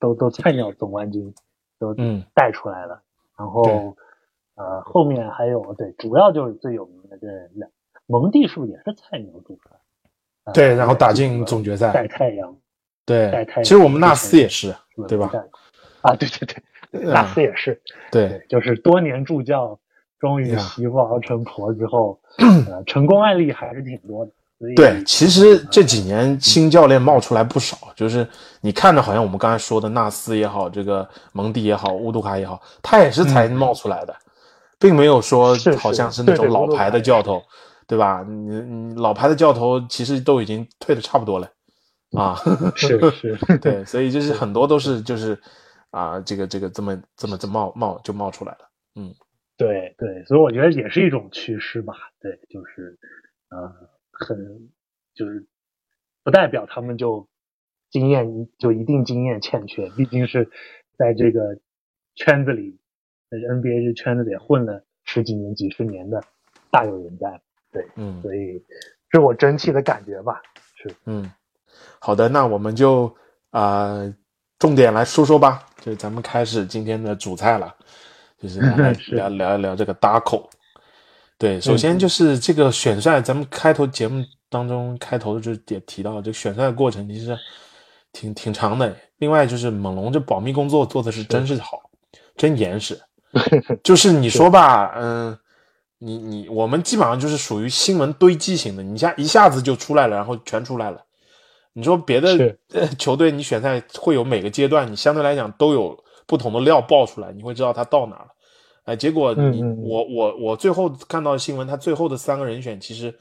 [0.00, 1.32] 都都菜鸟总冠军
[1.78, 3.02] 都嗯带出来了。
[3.38, 3.96] 然后
[4.56, 7.70] 呃后面还有对，主要就是最有名的这两，
[8.12, 9.76] 蒙蒂是不是也是菜鸟主帅？
[10.44, 12.54] 呃对，然后打进总决赛，带太阳，
[13.06, 14.74] 对带太，阳其实我们纳斯也是，
[15.08, 15.32] 对吧？？
[16.02, 19.78] 啊，对对对，嗯纳斯也是，对对，就是多年助教，
[20.18, 22.20] 终于呀媳妇熬成婆之后，
[22.68, 24.32] 呃，成功案例还是挺多的。
[24.76, 28.24] 对，其实这几年新教练冒出来不少，就是
[28.60, 34.14] 你看着好像我们刚才说的纳斯也好，这个蒙蒂也好，乌杜卡也好，他也是才冒出来的，
[34.78, 37.42] 并没有说好像是那种老牌的教头，
[37.86, 38.24] 对吧？
[38.28, 41.50] 你你老牌的教头其实都已经退的差不多了
[42.16, 42.36] 啊，
[42.76, 45.38] 是是， 对，所以就是很多都是就是
[45.90, 49.14] 啊，这个这个这么这么这冒冒就冒出来了，嗯
[49.56, 51.94] 对对，所以我觉得也是一种趋势吧。
[52.20, 52.98] 对，就是
[53.50, 53.72] 呃，
[54.10, 54.70] 很
[55.14, 55.46] 就是
[56.24, 57.28] 不代表他们就
[57.90, 60.50] 经验就一定经验欠缺，毕竟是
[60.96, 61.58] 在这个
[62.14, 62.78] 圈子里，
[63.30, 66.22] 在 NBA 这圈子里混了十几年、几十年的
[66.70, 67.40] 大有人在。
[67.72, 68.62] 对，嗯所以
[69.10, 70.40] 是我整体的感觉吧。
[70.76, 71.30] 是，嗯，
[71.98, 73.06] 好的，那我们就
[73.50, 74.14] 啊、呃
[74.58, 77.74] 重点来说说吧，就是咱们开始今天的主菜了，
[78.38, 80.48] 就是 来是聊聊一聊这个搭口。
[81.36, 87.36] 对，首先就是这个选帅，咱们开头节目当中开头就也提到，这个选帅的过程其实
[88.12, 88.96] 挺挺长的。
[89.16, 91.90] 另外就是猛龙这保密工作做的是真是好，
[92.36, 92.96] 真严实。
[93.82, 95.36] 就是你说吧，嗯、
[96.04, 101.00] 你你我们基本上就是属于新闻堆积型的，你一下一下子就出来了，然后全出来了。
[101.74, 102.56] 你说别的
[102.98, 108.26] 球队，你选赛会有每个阶段，你相对来讲都有不同的料爆出来，你会知道他到哪了。
[108.84, 113.14] 哎，结果你、嗯嗯嗯我我我最后看到新闻，他最后的三个人选，其实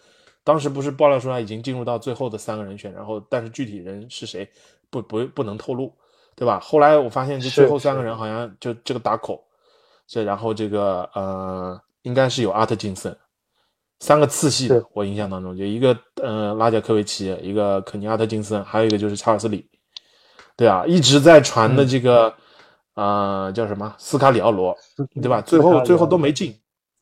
[0.44, 4.50] 当时不是爆料出来已经进入到最后的三个人选，然后但是具体人是谁
[4.90, 5.94] 不不不能透露，
[6.36, 6.60] 对吧？
[6.60, 9.42] 后来我发现这是最后三个人好像就这个打口，
[10.08, 13.16] 这然后这个呃应该是有阿特金森，
[14.00, 19.70] 三个次系的，我印象当中就一个呃拉贾科维奇，一个肯尼阿特金森，还有一个就是查尔斯里，
[20.56, 21.76] 对啊，一直在传嗯。
[21.76, 22.34] 的这个、
[22.96, 23.96] 呃叫什么？
[23.98, 24.76] 斯卡里奥罗，
[25.22, 25.42] 对吧？
[25.42, 26.54] 最后最后都没进，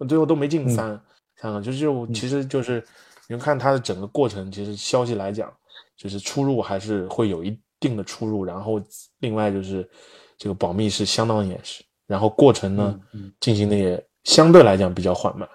[0.08, 0.70] 最后都没进嗯。
[0.70, 1.02] 三、
[1.38, 2.84] 三个，就是就其实就是
[3.28, 5.52] 你们看他的整个过程，其实消息来讲，
[5.96, 8.82] 就是出入还是会有一定的出入，然后
[9.20, 9.90] 另外就是
[10.38, 13.00] 这个保密是相当严实，然后过程呢、
[13.40, 15.50] 进行的也相对来讲比较缓慢，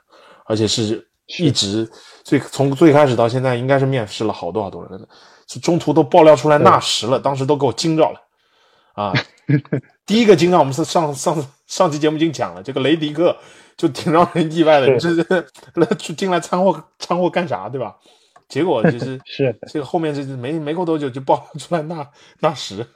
[0.46, 1.06] 而且是
[1.38, 1.88] 一直
[2.24, 5.08] 最从最开始到现在，应该是面试了好多好多人
[5.62, 8.20] 中途都爆料出来纳什了，当时都给我惊着了。
[8.94, 9.12] 啊！
[10.06, 13.36] 第一个惊到我们是上上上期节目已经讲了，这个雷迪克
[13.76, 17.96] 就挺让人意外的， 这这是来进来掺和掺和干啥，对吧？
[18.48, 22.08] 结果就是 是这个后面就是没没过多久就爆料出来纳
[22.40, 22.86] 纳什，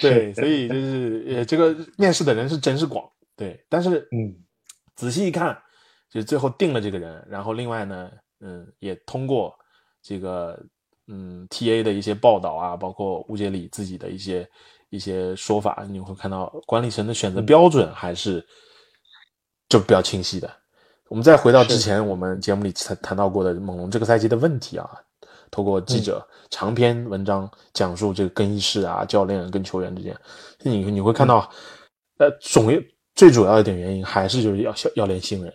[0.00, 3.04] 对，所以就是呃这个面试的人是真是广，
[3.36, 4.34] 对，但是嗯。
[4.94, 5.58] 仔细一看，
[6.10, 9.52] 就最后定了这个人，然后另外呢，嗯，也通过
[10.02, 10.62] 这个
[11.08, 14.48] 嗯 T A 的一些报道啊，包括乌杰里自己的一些
[14.90, 18.46] 一些说法，你会看到管理层的选择标准还是
[19.70, 20.48] 就比较清晰的。
[21.08, 24.86] 我们再回到之前我们节目里谈谈到过的猛龙这个赛季的问题啊，
[25.50, 30.14] 透过记者长篇文章讲述这个更衣室啊、教练跟球员之间，
[30.60, 31.50] 你你会看到，
[32.18, 32.70] 呃，总
[33.22, 35.54] 最主要一点原因还是就是要要练新人，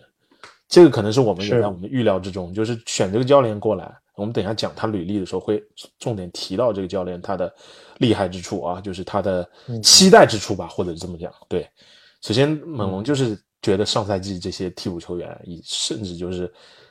[0.70, 5.62] 这个可能是我们也在我们预料之中，就是选这个教练过来，我们等一下讲他履历的时候会
[5.98, 7.54] 重点提到这个教练他的
[7.98, 9.46] 厉害之处啊，就是他的
[9.82, 11.30] 期待之处吧，或者是这么讲。
[11.46, 11.68] 对，
[12.22, 16.50] 首先猛龙就是觉得上赛季这些替补球员，以甚至就是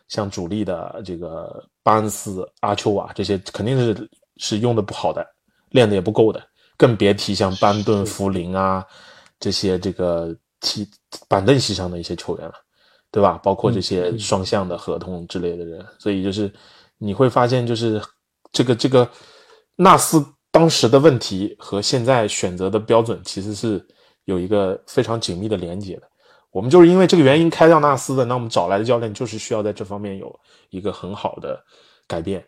[0.09, 5.25] 像主力的这个巴恩斯、阿丘瓦这些，肯定是是用的不好的，
[5.71, 6.39] 练的也不够的，
[6.77, 8.85] 更别提像班顿、福林啊
[9.39, 10.87] 这些这个踢
[11.27, 12.53] 板凳席上的一些球员了，
[13.11, 13.39] 对吧？
[13.43, 16.51] 包括这些双向的合同之类的人，所以就是
[16.97, 18.01] 你会发现，就是
[18.51, 19.09] 这个这个
[19.75, 23.85] 纳斯当时的问题和现在选择的标准其实是
[24.25, 26.03] 有一个非常紧密的连接的。
[26.51, 30.39] 我们就是因为这个原因开掉纳斯的，那我们找来的教练就是需要在这方面有
[30.69, 31.63] 一个很好的
[32.07, 32.43] 改变。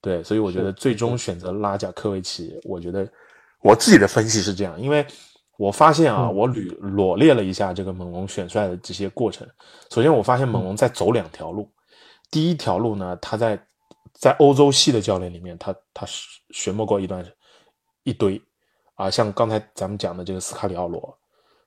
[0.00, 3.08] 对，所以我觉得最终选择拉贾科维奇，我觉得
[3.62, 5.06] 我自己的分析是这样，因为
[5.56, 9.46] 我发现啊，我捋罗列了一下这个猛龙选帅的这些过程。
[9.90, 11.70] 首先，我发现猛龙在走两条路，
[12.30, 13.60] 第一条路呢，他在
[14.12, 16.06] 在欧洲系的教练里面，他他
[16.50, 17.24] 学摸过一段
[18.04, 18.40] 一堆
[18.94, 21.18] 啊，像刚才咱们讲的这个斯卡里奥罗，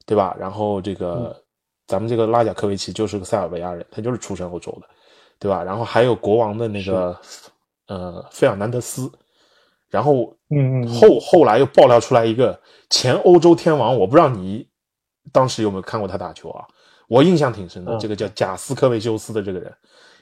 [0.06, 0.36] 对吧？
[0.40, 1.42] 然后这个
[1.88, 4.88] 咱们这个拉贾科维奇就是个塞尔维亚人，他就是出身欧洲的，
[5.40, 5.64] 对吧？
[5.64, 7.20] 然后还有国王的那个。
[7.88, 9.08] 呃，费尔南德斯，
[9.96, 14.68] 然后，嗯，后后来又爆料出来一个前欧洲天王，我不知道你
[15.32, 16.68] 当时有没有看过他打球啊？
[17.08, 19.74] 我印象挺深的，这个叫贾斯科维修斯的这个人，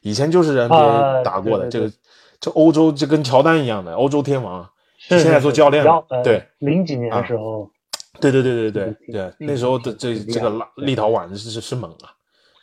[0.03, 1.91] 以前就是 NBA 打过的，这个
[2.39, 4.69] 这欧洲就跟乔丹一样的欧洲天王，
[5.07, 7.67] 现在做教练了，对，零几年的时候，
[8.21, 12.13] 对对对对对对，那时候的这这个立陶宛是是是猛啊，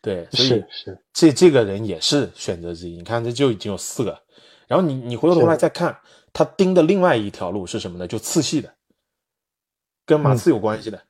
[0.00, 4.16] 对，所以是这这个人也是选择之一，你看这就已经有四个。
[4.68, 5.96] 然后你你回过头来再看
[6.32, 8.06] 他盯的另外一条路是什么呢？
[8.06, 8.72] 就次系的，
[10.06, 11.02] 跟马刺有关系的，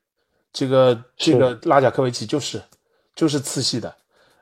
[0.53, 2.63] 这个这个拉贾科维奇就是
[3.15, 3.95] 就是次系的，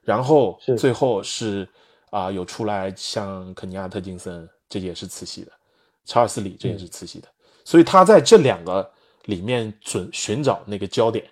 [0.02, 1.68] 然后最后是
[2.10, 5.52] 啊有出来像肯尼亚特金森，这也是次系的，
[6.04, 7.28] 查尔斯里这也是次系的，
[7.64, 8.88] 所以他在这两个
[9.24, 11.28] 里面准寻找那个焦点，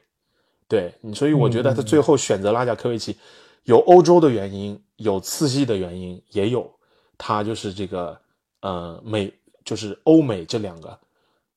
[0.69, 3.17] 对，所以我觉得他最后选择拉贾科维奇，
[3.65, 6.71] 有欧洲的原因，有次系的原因，也有。
[7.19, 8.21] 他就是这个，
[8.67, 9.33] 呃，美
[9.65, 10.99] 就是欧美这两个，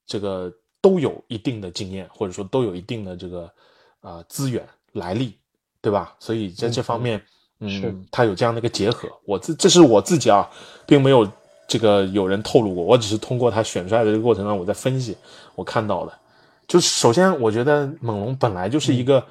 [0.05, 3.51] 这个都有一定的经验，或者说都有一定的这个
[4.01, 5.35] 啊资源来历，
[5.81, 6.15] 对吧？
[6.19, 7.19] 所以在这方面，
[7.61, 9.09] 嗯，他有这样的一个结合。
[9.25, 10.47] 我自这是我自己啊，
[10.85, 11.27] 并没有
[11.67, 15.17] 这个有人透露过，我只是通过他选出来的这个过程中，我在分析
[15.55, 16.13] 我看到的。
[16.67, 19.25] 就是首先，我觉得猛龙本来就是一个，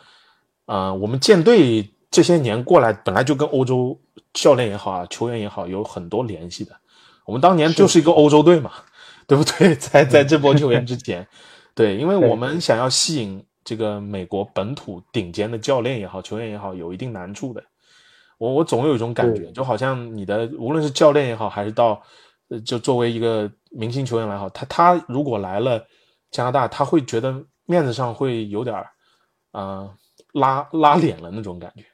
[0.66, 3.96] 啊，我们舰队这些年过来本来就跟欧洲。
[4.34, 6.72] 教练也好啊，球员也好，有很多联系的。
[7.28, 8.72] 我们当年就是一个欧洲队嘛，
[9.26, 9.74] 对不对？
[9.76, 11.28] 在在这波球员之前，
[11.74, 17.62] 对，因为我们想要吸引这个美国本土顶尖的教练也好，球员也好，有一定难处的。
[18.38, 22.00] 我我总有一种感觉，就好像你的无论是教练也好，还是到
[22.64, 25.84] 就作为一个明星球员来好，他他如果来了
[26.30, 28.88] 加拿大，他会觉得面子上会有点儿
[29.52, 29.90] 啊
[30.32, 31.84] 拉拉脸了那种感觉，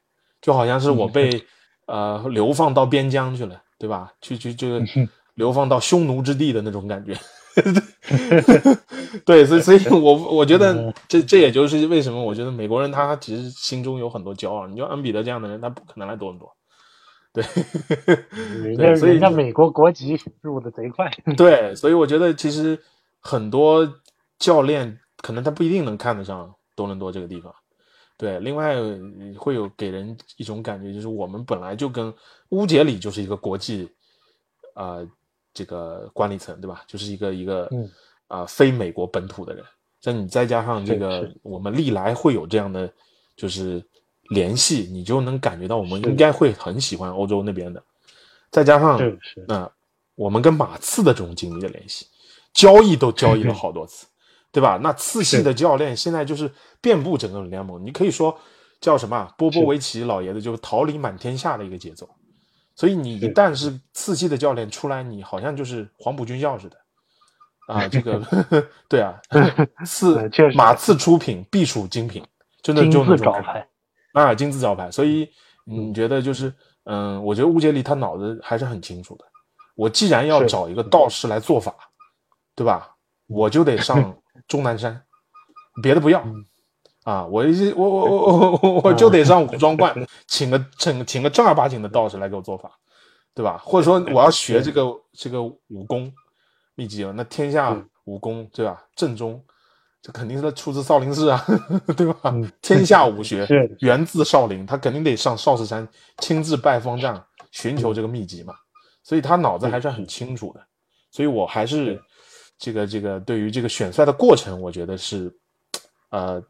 [0.41, 1.45] 就好像是我被。
[1.87, 4.11] 呃，流放到边疆去了，对吧？
[4.23, 4.81] 去去就
[5.35, 7.17] 流放到匈奴之地的那种感觉，
[9.25, 14.67] 对，所以所以，我我觉得这这也就是为什么我觉得美国人他其实心中有很多骄傲。
[14.67, 16.53] 你就恩比德这样的人，他不可能来多伦多，
[17.33, 17.45] 对，
[18.63, 22.81] 人家人家美国国籍入的贼快，对，所以我觉得其实
[23.21, 23.93] 很多
[24.39, 27.53] 教练可能他不一定能看得上多伦多这个地方。
[28.17, 28.77] 对，另外
[29.37, 32.15] 会有给人一种感觉，就是我们本来就跟
[32.51, 33.91] 乌杰里就是一个国际，
[34.77, 35.05] 呃，
[35.55, 36.83] 这个管理层，对吧？
[36.87, 37.71] 就是一个一个，
[38.27, 39.65] 啊，非美国本土的人。
[40.01, 42.93] 这你再加上这个，我们历来会有这样的
[43.37, 43.83] 就是
[44.31, 47.83] 联系，你就能感觉到我们应该会很喜欢欧洲那边的。
[48.51, 48.99] 再加上，
[49.49, 49.71] 那
[50.17, 52.07] 我们跟马刺的这种紧密的联系，
[52.53, 54.07] 交易都交易了 好多次。
[54.53, 54.79] 对吧？
[54.81, 56.49] 那次系的教练现在就是
[56.81, 58.39] 遍布整个联盟，你可以说
[58.81, 59.29] 叫什么？
[59.37, 62.09] 波波维奇老爷子就是桃李满天下的一个节奏。
[62.75, 66.77] 所以你一旦是次系的教练出来，你好像就是黄埔军校似的
[67.67, 67.87] 啊！
[67.89, 68.21] 这个
[68.89, 69.21] 对啊，
[69.87, 72.25] 次马刺出品必属精品，
[72.63, 73.33] 真的就那种
[74.13, 74.91] 啊，金字招牌。
[74.91, 75.29] 所以
[75.65, 76.53] 你觉得就是
[76.85, 79.25] 嗯，我觉得乌杰里他脑子还是很清楚的。
[79.77, 81.75] 我既然要找一个道士来做法，
[82.55, 82.95] 对吧？
[83.27, 84.15] 我就得上。
[84.49, 85.01] 终南山，
[85.81, 86.23] 别的不要
[87.05, 87.25] 啊！
[87.27, 89.95] 我一我我我我我就得上武装观，
[90.27, 92.71] 请个请请个正儿八经的道士来给我做法，
[93.35, 93.61] 对吧？
[93.65, 96.13] 或者说我要学这个这个武功
[96.75, 98.83] 秘籍了，那天下武功对吧？
[98.97, 99.41] 正宗，
[100.03, 101.45] 这肯定是出自少林寺啊，
[101.97, 102.35] 对吧？
[102.61, 103.47] 天下武学
[103.79, 105.87] 源自少林，他肯定得上少室山
[106.19, 108.55] 亲自拜方丈寻求这个秘籍嘛，
[109.03, 110.61] 所以他脑子还是很清楚的，
[111.11, 112.01] 所以我还是。
[112.57, 115.37] 这个这个对于这个选帅的过程，我觉得是，
[116.11, 116.41] 呃，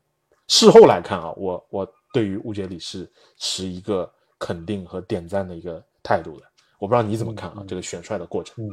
[0.48, 6.46] 事后来看啊，我我对于误解里是持一个肯定和点赞的一个态度的。
[6.78, 7.64] 我不知道你怎么看啊？
[7.66, 8.64] 这个选帅的过程，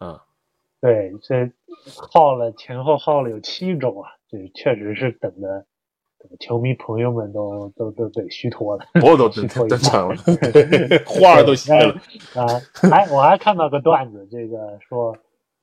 [0.00, 0.24] 嗯，啊，
[0.80, 1.50] 对，这
[1.96, 5.66] 耗了前后耗了有七周啊，这确实是等的，
[6.40, 10.16] 球迷朋友们都都都得虚脱了，我都虚脱场了，
[11.06, 11.94] 花儿都谢了
[12.34, 12.46] 啊！
[12.90, 15.16] 还，我还看到个段子，这个说。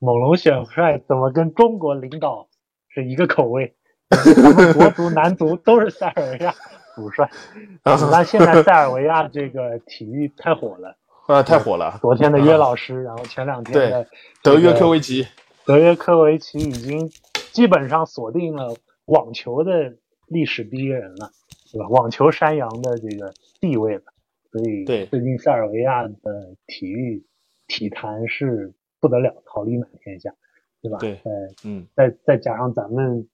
[0.03, 2.47] 猛龙选帅怎么跟中国领导
[2.89, 3.75] 是一个口味？
[4.35, 6.53] 咱们国足、男足都是塞尔维亚
[6.95, 7.29] 主帅，
[7.83, 10.95] 那现在塞尔维亚这个体育太火了，
[11.27, 11.97] 啊，太火了。
[12.01, 14.05] 昨天的约老师，然后前两天的
[14.43, 15.25] 德约科维奇，
[15.65, 17.09] 德约科维奇已经
[17.51, 19.95] 基本上锁定了网球的
[20.27, 21.31] 历史第一人了，
[21.71, 21.87] 对吧？
[21.87, 24.03] 网球山羊的这个地位了。
[24.51, 27.25] 所以，对最近塞尔维亚的体育
[27.67, 30.33] 体坛是不得了，桃李满天下，
[30.81, 30.97] 对吧？
[30.99, 31.31] 对，呃，
[31.63, 33.25] 嗯，再再加上咱们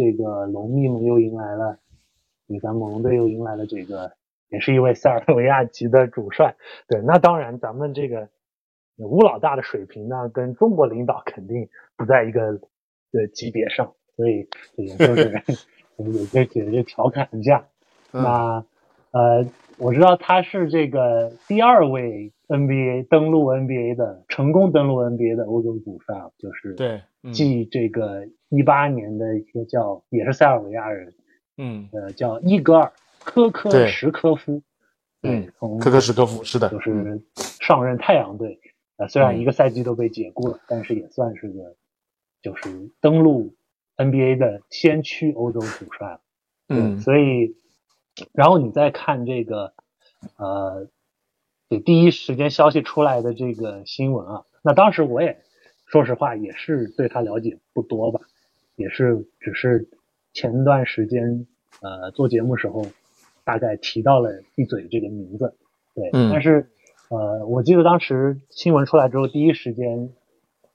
[0.00, 1.78] 这个龙迷们又迎来了，
[2.62, 4.12] 咱们猛龙队又迎来了这个，
[4.48, 6.56] 也是一位塞尔维亚籍的主帅。
[6.88, 8.30] 对，那当然，咱们这个
[8.96, 12.58] 吴老大的水平呢，跟中国领导肯定不在一个
[13.12, 15.42] 的级别上，所以也就是
[16.00, 17.66] 也就也就调侃一下。
[18.10, 18.64] 那
[19.10, 19.44] 呃。
[19.80, 27.00] 我知道他是这个第二位 NBA 登陆 NBA 的成功登陆 NBA 的欧洲主帅，就是对，
[27.32, 31.14] 继这个一八年的一个叫也是塞尔维亚人，
[31.56, 32.92] 嗯，呃，叫伊格尔
[33.24, 34.62] 科科什科夫，
[35.22, 35.48] 对，
[35.80, 38.60] 科科什科夫是的，就是上任太阳队，
[38.98, 41.74] 呃，虽然一个赛季都被解雇了，但是也算是个
[42.42, 43.54] 就是登陆
[43.96, 46.20] NBA 的先驱欧洲主帅了，
[46.68, 47.56] 嗯，所以。
[48.32, 49.72] 然后你再看这个，
[50.36, 50.88] 呃，
[51.68, 55.42] 对第一时间消息出来的这个新闻啊，那当时我也
[55.86, 58.20] 说实话也是对他了解不多吧，
[58.76, 59.88] 也是只是
[60.32, 61.46] 前段时间
[61.80, 62.86] 呃做节目时候
[63.44, 65.56] 大概提到了一嘴这个名字，
[65.94, 66.70] 对，但是
[67.08, 70.12] 呃我记得当时新闻出来之后，第一时间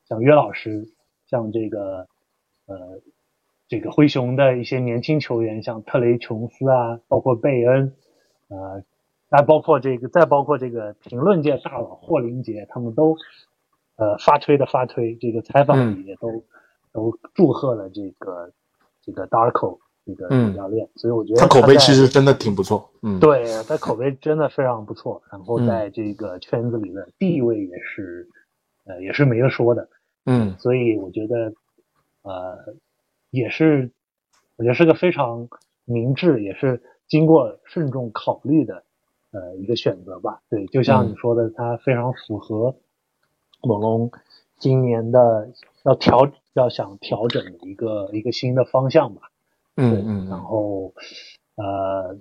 [0.07, 0.87] 像约老师，
[1.27, 2.07] 像这个
[2.67, 3.01] 呃。
[3.67, 7.95] 这个灰熊的一些年轻球员，像特雷琼斯啊，包括贝恩，
[8.47, 8.83] 呃，
[9.31, 13.17] 那包括这个，再包括这个评论界大佬霍林杰，他们都
[13.95, 16.43] 呃发推的发推，这个采访里也都
[16.93, 18.51] 都祝贺了这个
[19.01, 28.29] 这个 Darko 这个主教练，所以我觉得他口碑其实真的挺不错，嗯，对他口碑真的非常不错，然后在这个圈子里的地位也是
[28.85, 29.89] 呃也是没得说的，
[30.25, 31.51] 嗯，所以我觉得
[32.21, 32.75] 呃。
[33.35, 33.91] 也是，
[34.55, 35.49] 我觉得是个非常
[35.83, 38.83] 明智，也是经过慎重考虑的，
[39.31, 40.41] 呃，一个选择吧。
[40.49, 42.75] 对，就像你说的，它非常符合
[43.61, 44.11] 猛龙
[44.57, 45.49] 今年的
[45.83, 49.21] 要调要想调整的一个一个新的方向吧。
[49.75, 50.29] 嗯嗯。
[50.29, 50.93] 然后，
[51.55, 52.17] 呃，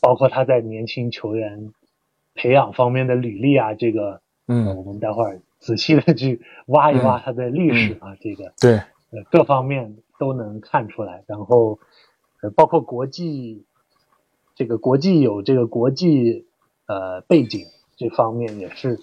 [0.00, 1.72] 包括他在年轻球员
[2.34, 8.80] 培养方面的履历啊，这个，嗯，我们待会儿仔细的去挖一挖他的历史啊，这个，对，
[9.10, 9.96] 呃，各方面。
[10.20, 11.78] 都能看出来，然后，
[12.42, 13.64] 呃，包括国际，
[14.54, 16.46] 这个国际有这个国际
[16.84, 19.00] 呃背景这方面也是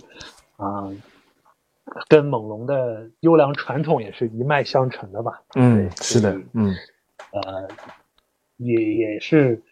[0.57, 0.91] 啊，
[2.07, 5.41] 跟猛龙的优良传统也是一脉相承的吧？
[5.55, 6.71] 嗯，是的，嗯，
[7.31, 7.67] 呃，
[8.57, 9.63] 也也是，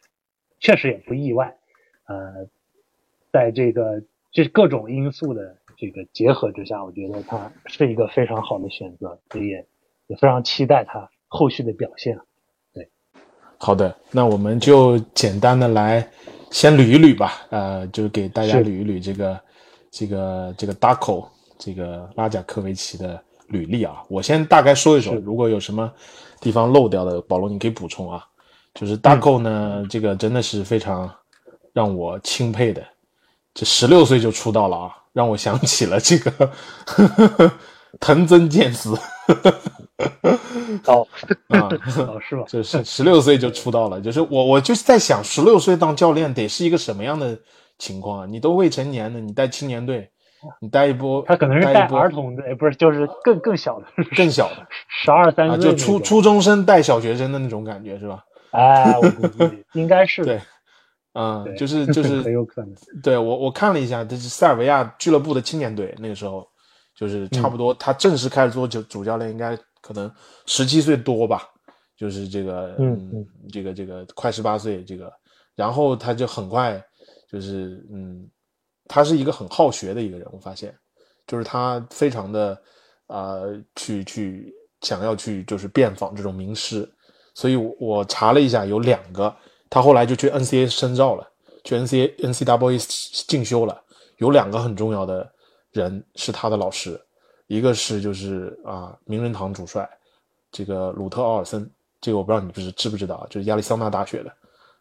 [0.59, 1.55] 确实也不意外，
[2.07, 2.47] 呃，
[3.31, 9.67] 在这个这各种因素的这个结合之下，我觉得它是一个非常好的选择，所以也
[10.07, 11.09] 也非常期待他。
[11.27, 12.17] 后续的表现，
[12.73, 12.89] 对，
[13.57, 16.07] 好的，那我们就简单的来
[16.49, 19.41] 先捋一捋吧，呃，就给大家捋一捋这个
[19.91, 21.27] 这个这个 Darko
[21.57, 24.01] 这个拉贾科维奇的履历啊。
[24.07, 25.91] 我先大概说一说，如果有什么
[26.39, 28.23] 地方漏掉的，保罗你可以补充啊。
[28.73, 31.13] 就是 Darko 呢，这个真的是非常
[31.73, 32.81] 让我钦佩的，
[33.53, 36.51] 这十六岁就出道了啊，让我想起了这个
[37.99, 38.97] 藤真健司。
[40.87, 41.07] 哦
[41.47, 41.69] 啊
[42.07, 42.43] 哦是吧？
[42.47, 47.37] 就是十六岁就出道了，就是我我就是在想，十六岁当教练得是一个什么样的
[47.77, 48.27] 情况啊？
[48.29, 50.09] 你都未成年的，你带青年队，
[50.59, 53.85] 你带一波，他可能是带儿童队，不是就是更更小的，
[54.17, 58.21] 更小的，十二三岁，就初初中生带小学生的那种感觉是吧？
[58.51, 60.41] 哎，我估计应该是对，
[61.13, 62.75] 嗯，就是就是很有可能。
[63.01, 66.45] 对我我看了一下，这是塞尔维亚俱乐部的青年队，那个时候
[66.97, 69.57] 就是差不多，他正式开始做主主教练应该。
[69.85, 70.11] 可能
[70.47, 71.47] 十七岁多吧，
[71.95, 73.23] 就是这个，嗯，
[73.53, 75.13] 这个这个快十八岁，这个，
[75.53, 76.83] 然后他就很快，
[77.29, 78.27] 就是嗯，
[78.87, 80.75] 他是一个很好学的一个人，我发现，
[81.27, 82.59] 就是他非常的
[83.05, 83.41] 啊，
[83.75, 86.91] 去去想要去就是遍访这种名师，
[87.35, 89.31] 所以我查了一下，有两个，
[89.69, 91.31] 他后来就去 NCA 深造了，
[91.63, 93.79] 去 NCA NCAA 进修了，
[94.17, 95.31] 有两个很重要的
[95.73, 96.99] 人是他的老师。
[97.47, 99.87] 一个是就是啊，名人堂主帅，
[100.51, 101.69] 这个鲁特奥尔森，
[102.01, 104.33] 这个我不知道你不是知不知道，就是亚利桑那大学的，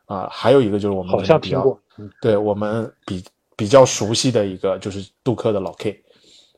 [0.07, 1.79] 啊，还有一个就是我们好像听过，
[2.21, 3.25] 对我们比
[3.57, 6.03] 比较熟悉的一个就是杜克的老 K，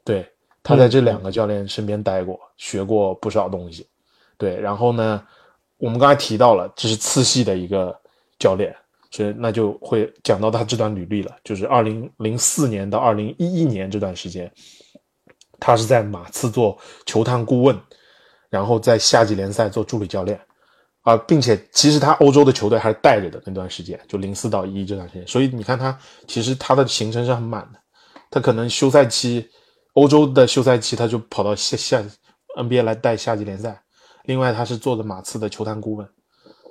[0.05, 0.27] 对
[0.63, 3.87] 他在这两个教练身边待过，学过不少东西，
[4.37, 5.23] 对，然后呢，
[5.79, 7.97] 我们刚才提到了这是次系的一个
[8.39, 8.75] 教练，
[9.11, 14.51] 所以那就会讲到他这段履历了，就是二零零四年到二零一一年这段时间，
[15.59, 17.79] 他是在马刺做球探顾问，
[18.49, 20.41] 然后在夏季联赛做助理教练，
[21.03, 27.79] 啊，并且其实他欧洲的球队还是带着的那段时间，就零四到一这段时间，所以你看他其实他的行程是很满的，
[28.31, 29.49] 他可能休赛期，
[29.95, 32.03] 欧洲的休赛期他就跑到夏夏
[32.57, 33.83] NBA 来带夏季联赛，
[34.25, 36.09] 另外他是做的马刺的球探顾问。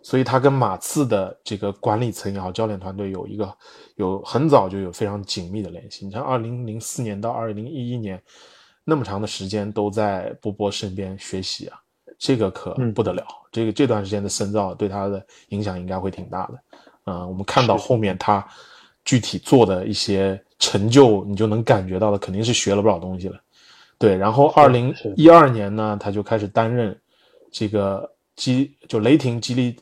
[0.03, 3.51] 所以他跟马刺的这个管理层也好，教练团队有一个
[3.95, 6.05] 有很早就有非常紧密的联系。
[6.05, 8.21] 你看二零零四年到二零一一年
[8.85, 11.77] 那么长的时间都在波波身边学习啊，
[12.19, 13.25] 这个可不得了。
[13.51, 16.59] 这个这段时间的深造对他的影响应该会挺大的。
[17.05, 18.45] 嗯，我们看到后面他
[19.03, 23.39] 具体做的一些成就，你就能感觉到的肯定是学了不少东西了。
[23.97, 26.95] 对，然后二零一二年呢，他就开始担任
[27.51, 29.75] 这个激就雷霆激励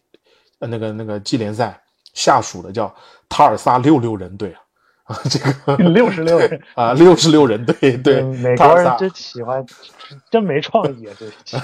[0.60, 0.68] 呃。
[0.68, 1.82] 那个那个季联赛
[2.14, 2.94] 下属的叫
[3.28, 4.62] 塔尔萨六六人队啊
[5.04, 9.66] 啊， 这个六十六人 啊，六十六人队对，美国人真喜欢，
[10.32, 11.60] 真没创意啊，这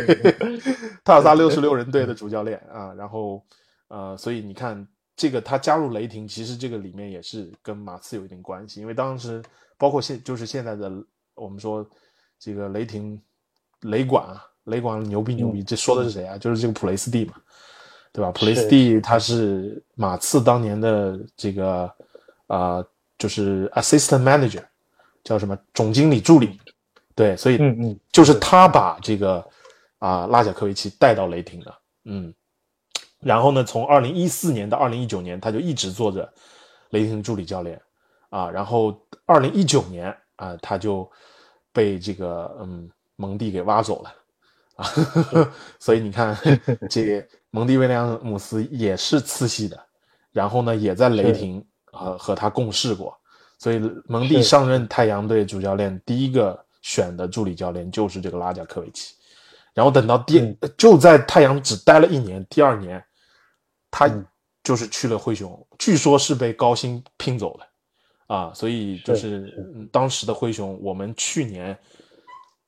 [0.00, 0.34] 对，
[1.04, 3.44] 塔尔萨六十六人队的主教练啊，然后
[3.88, 9.42] 呃，所以你看这个他加入雷霆，其实这个里面也是跟马刺有一定关系，因为当时
[9.76, 10.90] 包括现就是现在的
[11.34, 11.86] 我们说
[12.38, 13.20] 这个雷霆
[13.82, 16.38] 雷管啊，雷管牛逼牛逼，这说的是谁啊？
[16.38, 17.34] 就是这个普雷斯蒂嘛。
[18.14, 18.30] 对吧？
[18.32, 21.90] 普雷斯蒂他是马刺当年的这个
[22.52, 22.84] 啊，
[23.16, 24.62] 就是 assistant manager，
[25.24, 26.60] 叫什么总经理助理。
[27.14, 29.44] 对，所以嗯嗯，就是他把这个
[29.98, 31.74] 啊拉贾科维奇带到雷霆的。
[32.04, 32.32] 嗯，
[33.20, 36.30] 然后呢，从二零一四年到二零一九年，他就一直做着
[36.90, 37.80] 雷霆助理教练
[38.28, 38.50] 啊。
[38.50, 41.10] 然后二零一九年啊，他就
[41.72, 44.14] 被这个嗯蒙蒂给挖走了
[44.76, 44.86] 啊。
[45.80, 46.36] 所以你看
[46.90, 47.26] 这。
[47.54, 49.78] 蒙蒂威廉姆斯也是次系的，
[50.32, 51.62] 然后呢，也在雷霆
[51.92, 53.16] 和和他共事过，
[53.58, 59.14] 所以蒙蒂上任太阳队主教练第一个选的助理教练就是这个拉贾科维奇，
[59.72, 63.04] 然后等到第就在太阳只待了一年，第二年
[63.90, 64.10] 他
[64.64, 71.78] 就是去了灰熊，据说是被高薪聘走的，啊，所以就是当时的灰熊，我们去年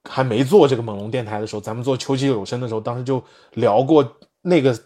[0.08, 3.22] 还没做这个猛龙电台的时候，咱们做球季有声的时候，当时就
[3.52, 4.16] 聊过。
[4.46, 4.78] 那个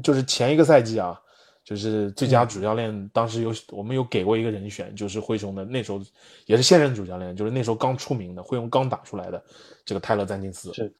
[0.00, 1.20] 就是前一个赛季啊，
[1.64, 6.00] 就是最佳主教练，当时有我们有给过一个人选，就是灰熊的那时候
[6.46, 9.42] 也是现任主教练，就是那时候刚出名的灰熊刚打出来的
[9.84, 10.94] 这个泰勒·詹金斯，是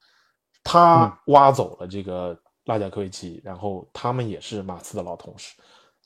[0.62, 5.54] 他挖走了这个拉贾科维奇，然后他们也是马刺的老同事。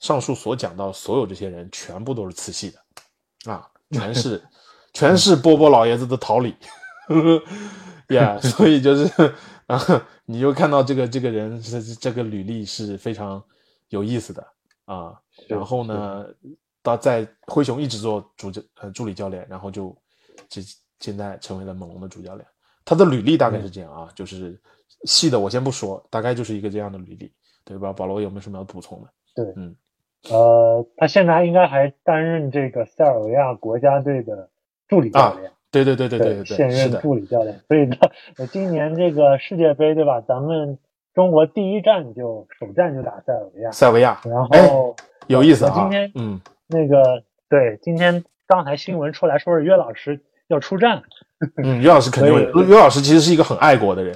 [0.01, 4.43] 上述所讲到所有这些人全部都是次系的啊，全是
[4.95, 6.55] 全是波波老爷子的桃李，
[8.09, 9.35] 呀， 所以就是
[9.67, 9.81] 啊。
[10.29, 13.41] 你就看到这个这个人这这个履历是非常
[13.89, 14.47] 有意思的
[14.85, 16.27] 啊，然后呢，
[16.83, 19.97] 到在灰熊一直做主教呃助理教练，然后就
[20.49, 20.61] 这
[21.01, 22.47] 现在成为了猛龙的主教练。
[22.85, 24.61] 他的履历大概是这样啊，就是
[25.05, 27.33] 细的我先不说，大概就是一个这样的履历，
[27.65, 27.93] 对吧？
[27.93, 29.11] 保罗有没有什么要补充的？
[29.35, 29.75] 对，嗯，
[30.31, 34.51] 呃，他现在应该还担任这个塞尔维亚国家队的
[34.89, 35.51] 助理教练。
[35.73, 37.97] 对对对对对对，现任助理教练，所以呢，
[38.53, 40.21] 今年这个世界杯对吧？
[40.21, 40.79] 咱们
[41.17, 44.95] 中国第一站就首战就打塞尔维亚，塞尔维亚，然后
[45.29, 45.73] 有意思啊。
[45.75, 51.03] 今天嗯，那个对，今天刚才新闻出来说是约老师要出战，
[51.65, 52.43] 嗯，约老师肯定会。
[52.67, 54.15] 约老师其实是一个很爱国的人，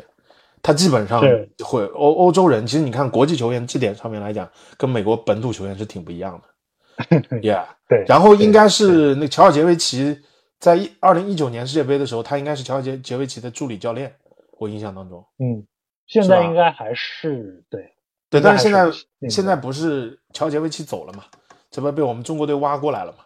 [0.61, 1.23] 他基本上
[1.65, 2.67] 会欧欧洲人。
[2.67, 4.47] 其实你看国际球员这点上面来讲，
[4.77, 7.17] 跟美国本土球员是挺不一样的。
[7.41, 8.05] Yeah，对。
[8.07, 10.21] 然后应该是那乔尔杰维奇。
[10.59, 14.13] 在一二零一九年世界杯的时候，他应该是乔尔杰杰维奇的助理教练，
[14.59, 15.25] 我印象当中。
[15.39, 15.65] 嗯，
[16.11, 17.93] 现在应该还是对
[18.29, 18.91] 对，但是现在
[19.29, 21.25] 现在不是乔杰维奇走了嘛？
[21.71, 23.19] 这不被我们中国队挖过来了嘛？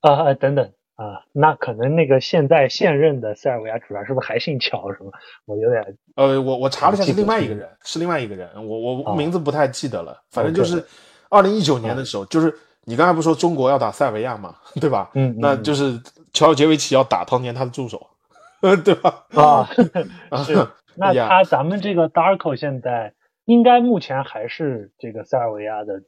[0.00, 4.92] 啊啊，等等啊，那可能那个现在现任的塞尔维亚主帅是不是还姓乔？
[4.92, 5.10] 什么？
[5.46, 10.86] 我有点呃，我我查了一下，是另外一个人，是另外一个人，我我名字不太记得了，反正就是
[11.30, 12.54] 二零一九年的时候，就是。
[12.84, 15.08] 你刚才不说中国要打塞尔维亚嘛，对吧？
[15.14, 15.96] 嗯，那就是
[16.32, 18.04] 乔尔杰维奇要打当年他的助手，
[18.84, 19.24] 对吧？
[19.36, 19.70] 啊，
[20.44, 20.66] 是。
[20.96, 23.14] 那他咱们这个 Darko 现在
[23.44, 26.02] 应该目前还是这个塞尔维亚的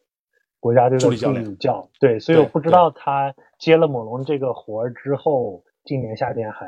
[0.61, 6.66] 国家队的助理教练，教对，所以我不知道他接了猛龙这个活儿之后，今年夏天还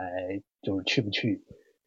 [0.62, 1.42] 就是去不去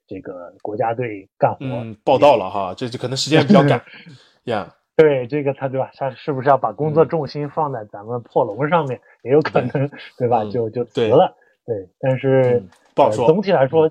[0.08, 1.58] 这个国家队干活？
[1.62, 3.82] 嗯，报道了哈，这就可能时间比较赶，
[4.46, 4.76] 呀。
[5.00, 5.92] 对这个他对吧？
[5.96, 9.00] 他是不是要把工作重心放在咱们破龙上面？
[9.24, 10.44] 也有可能对吧？
[10.52, 11.38] 就就辞了。
[11.66, 12.62] 对，但是
[12.94, 13.26] 不好说。
[13.26, 13.90] 总体来说，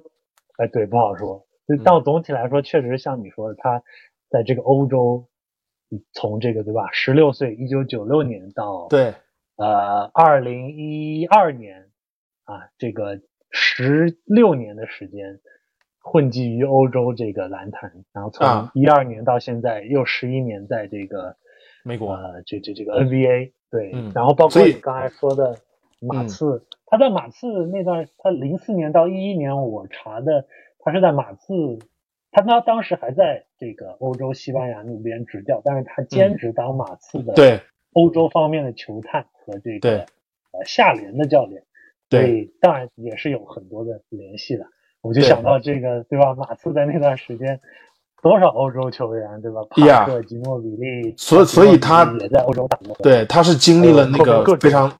[0.59, 1.47] 哎，对，不好说。
[1.85, 3.83] 但总体来说，确实像你说的，他
[4.31, 5.29] 在这个欧洲
[6.13, 9.15] 从这个对吧，十六岁，一九九六年到对，
[9.57, 11.89] 呃二零一二年
[12.45, 15.41] 啊，这个十六年的时间
[16.01, 18.71] 混迹于欧洲这个篮坛，然后从啊。
[18.75, 21.37] 一二年到现在又十一年在这个
[21.85, 24.13] 美国呃这这这个 NBA 对，嗯。
[24.15, 25.59] 然后包括你刚才说的
[26.01, 26.29] 马嗯。
[26.29, 30.47] 刺，他在马刺那段，他零四年到一一年我查的，
[30.89, 31.79] 他是在马刺，
[32.31, 37.61] 他他当时还在这个欧洲西班牙那边执教，但是他兼职当马刺的嗯对
[37.93, 39.99] 欧洲方面的球探和这对个
[40.53, 41.63] 呃下联的教练，
[42.09, 44.65] 所对以当然也是有很多的联系的。
[45.03, 46.35] 我就想到这个，对吧？
[46.35, 47.61] 马刺在那段时间，
[48.23, 49.61] 多少欧洲球员，对吧？
[49.69, 52.97] 帕克、吉诺比利，所以所以他也在欧洲打过。
[53.03, 54.91] 对，他是经历了那个非常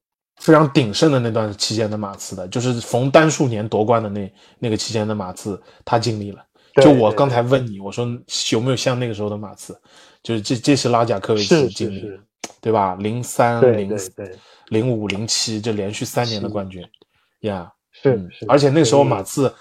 [0.41, 6.45] 非常鼎盛的那段期间的马刺的，就是逢单数年夺冠的那那个期间的马刺，他经历了。
[6.83, 8.07] 就我刚才问你，我说
[8.53, 9.77] 有没有像那个时候的马刺？
[10.23, 12.21] 就是这这是拉贾科维奇是经历的是是，
[12.61, 12.97] 对吧？
[13.01, 14.37] 零三、对零对对，
[14.69, 16.85] 零五、零七，这连续三年的冠军，
[17.41, 17.73] 呀、
[18.05, 19.53] 嗯是是，而且那时候马刺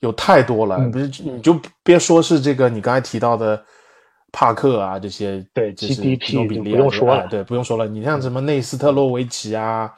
[0.00, 3.62] 有太多了，嗯不是你就别说是这个你刚才提到的
[4.32, 7.86] 帕克啊这些，对这是 GDP 吉诺比利啊不用说了对，不用说了。
[7.86, 9.90] 你像什么内斯特洛维奇啊，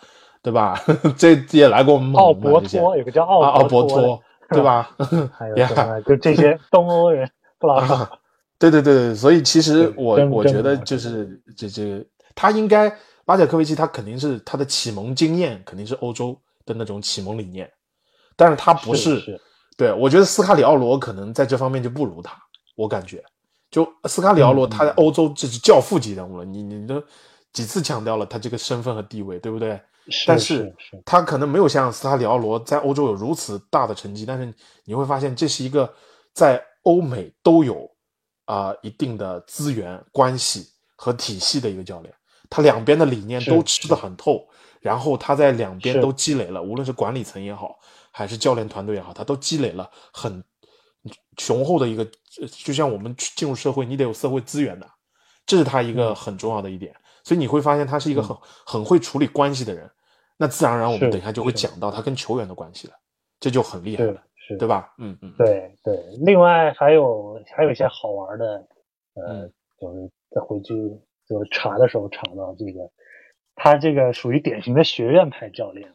[0.42, 0.80] 对吧？
[1.16, 4.90] 这也来过我们奥猛龙啊这些伯托有个叫啊奥奥伯托对吧？
[5.36, 7.94] 还有呀什么就这些 东欧人不老少。
[7.94, 8.10] 啊，
[8.58, 12.88] 对对对对，所以其实我我觉得就是这这他应该
[13.26, 16.34] 拉贾科维奇，他肯定是他的启蒙经验肯定是欧洲
[16.64, 17.70] 的那种启蒙理念，
[18.36, 19.40] 但是他不是是
[19.76, 22.34] 对我觉得斯卡里奥罗可能在这方面就不如他，
[22.74, 23.22] 我感觉
[23.70, 27.02] 就斯卡里奥罗嗯他在欧洲这是教父级人物了，你你都
[27.52, 29.78] 几次强调了他这个身份和地位，对不对？
[30.26, 34.54] 但是他可能没有像斯塔里奥罗在欧洲有如此大的成绩，但是
[34.84, 35.92] 你会发现这是一个
[36.32, 37.90] 在欧美都有
[38.46, 42.14] 啊、一定的资源关系和体系的一个教练，
[42.48, 43.94] 他两边的理念都吃得。
[43.94, 44.48] 很透，
[44.80, 47.78] 然后他在两边都积累了，无论是管理层也好，
[48.10, 50.42] 还是教练团队也好，他都积累了很
[51.36, 52.02] 雄厚的一个，
[52.40, 54.88] 呃就像我们进入社会，你得有社会资源的，
[55.44, 55.96] 这是他一嗯。
[55.96, 56.94] 个很重要的一点。
[57.24, 58.34] 所以你会发现他是一个很、
[58.64, 59.90] 很会处理关系的人，
[60.38, 62.94] 那自然而然我们等一下就会讲到他跟球员的关系了，
[63.40, 64.94] 这就很厉害了，是，对吧？
[64.98, 68.66] 嗯嗯，对对，另外还有还有一些好玩的，
[69.14, 69.52] 呃，嗯。
[69.80, 70.74] 就是再回去
[71.28, 72.90] 就查的时候查到这个，
[73.54, 75.88] 他这个属于典型的学院派教练，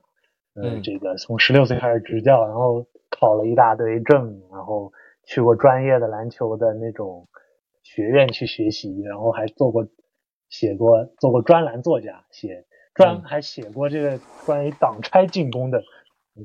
[0.55, 0.81] 呃，嗯。
[0.81, 4.93] 这个从十六岁开始执教，然后考了一大堆证，然后
[5.25, 7.27] 去过专业的篮球的那种
[7.81, 9.85] 学院去学习，然后还做过
[10.47, 15.83] 写过做过专栏作家，写专、门还写过这个关于挡拆进攻的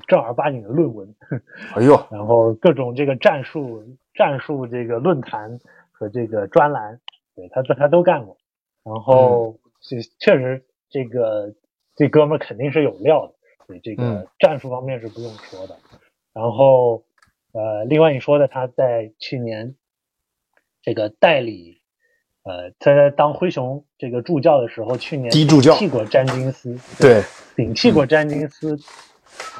[0.06, 1.14] 正儿八经的论文。
[1.76, 3.84] 哎呦，然后各种这个战术、
[4.14, 5.58] 战术这个论坛
[5.92, 7.00] 和这个专栏，
[7.34, 8.36] 对他他都干过。
[8.84, 11.54] 然后这确实这个
[11.94, 13.34] 这哥们儿肯定是有料的，
[13.66, 15.76] 对这嗯个战术方面是不用说的。
[16.32, 17.04] 然后
[17.52, 19.74] 呃，另外你说的他在去年
[20.82, 21.77] 这个代理。
[22.48, 27.22] 呃，他在当灰熊这个助教的时候，去年低助教顶替过詹金斯，对，
[27.54, 28.76] 顶替过詹金斯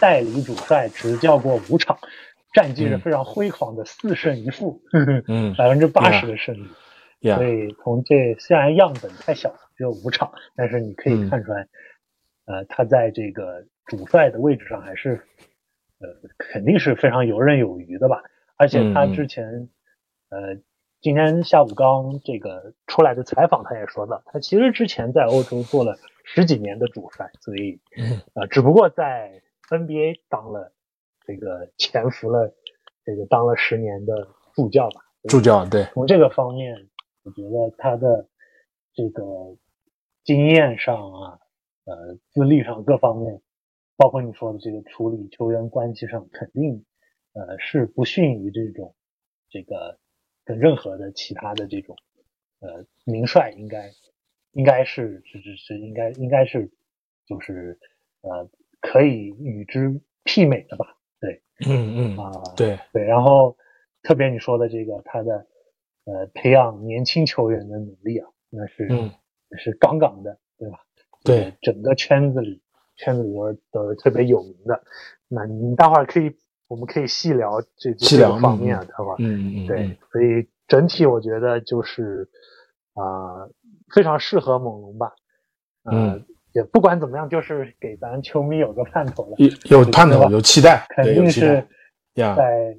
[0.01, 1.99] 代理主帅，执教过五场，
[2.55, 5.23] 战绩是非常辉煌的，四胜一负，嗯。
[5.59, 6.67] 百分之八十的胜率。
[7.21, 11.29] 呀所，以从这虽然样本太小，只有五场，但是你可以嗯。
[11.29, 11.69] 看出来，
[12.47, 15.21] 呃，他在这个主帅的位置上还是，
[16.01, 16.09] 呃，
[16.39, 18.23] 肯定是非常游刃有余的吧。
[18.57, 19.69] 而且他之前，
[20.31, 20.57] 呃，
[21.01, 29.41] 今天下午刚这个出来的采访，他也说到，他其实之前在欧洲做了十几年的主帅，所以，嗯呃，只不过在
[29.71, 30.73] NBA 当了
[31.25, 32.53] 这个潜伏了
[33.05, 35.03] 这个当了十年的助教吧。
[35.29, 36.89] 助教对，从这个方面，
[37.23, 38.29] 我觉得他的
[38.93, 39.23] 这个
[40.25, 41.39] 经验上啊，
[41.85, 43.41] 呃，资历上各方面，
[43.97, 46.85] 包括你说的这个处理球员关系上，肯定
[47.35, 48.97] 呃是不逊于这种
[49.49, 49.99] 这个
[50.49, 51.95] 跟任何的其他的这种
[52.61, 53.93] 呃名帅应该
[54.53, 56.71] 应该是是是是应该应该是
[57.27, 57.79] 就是
[58.23, 58.49] 呃
[58.81, 60.97] 可以与之媲美的吧？
[61.21, 63.59] 对嗯嗯，啊、对，对，然后
[64.03, 65.47] 特别你说的这个他的
[66.05, 69.11] 呃培养年轻球员的努力啊，那是、嗯
[69.59, 70.79] 是杠杠的，对吧？
[71.25, 72.63] 对整个圈子里
[72.97, 74.83] 圈子里边都是特别有名的。
[75.27, 76.35] 那你待会儿可以
[76.69, 79.17] 我们可以细聊这这这细聊个方面啊，待会儿。
[79.19, 82.29] 嗯嗯对嗯，所以整体我觉得就是
[82.95, 83.49] 啊、
[83.95, 85.13] 非常适合猛龙吧。
[85.85, 89.37] 呃、嗯，也不管怎么样，就是给咱球迷有个盼头了。
[89.39, 91.67] 有有盼头，有期待，肯定是，
[92.15, 92.77] 在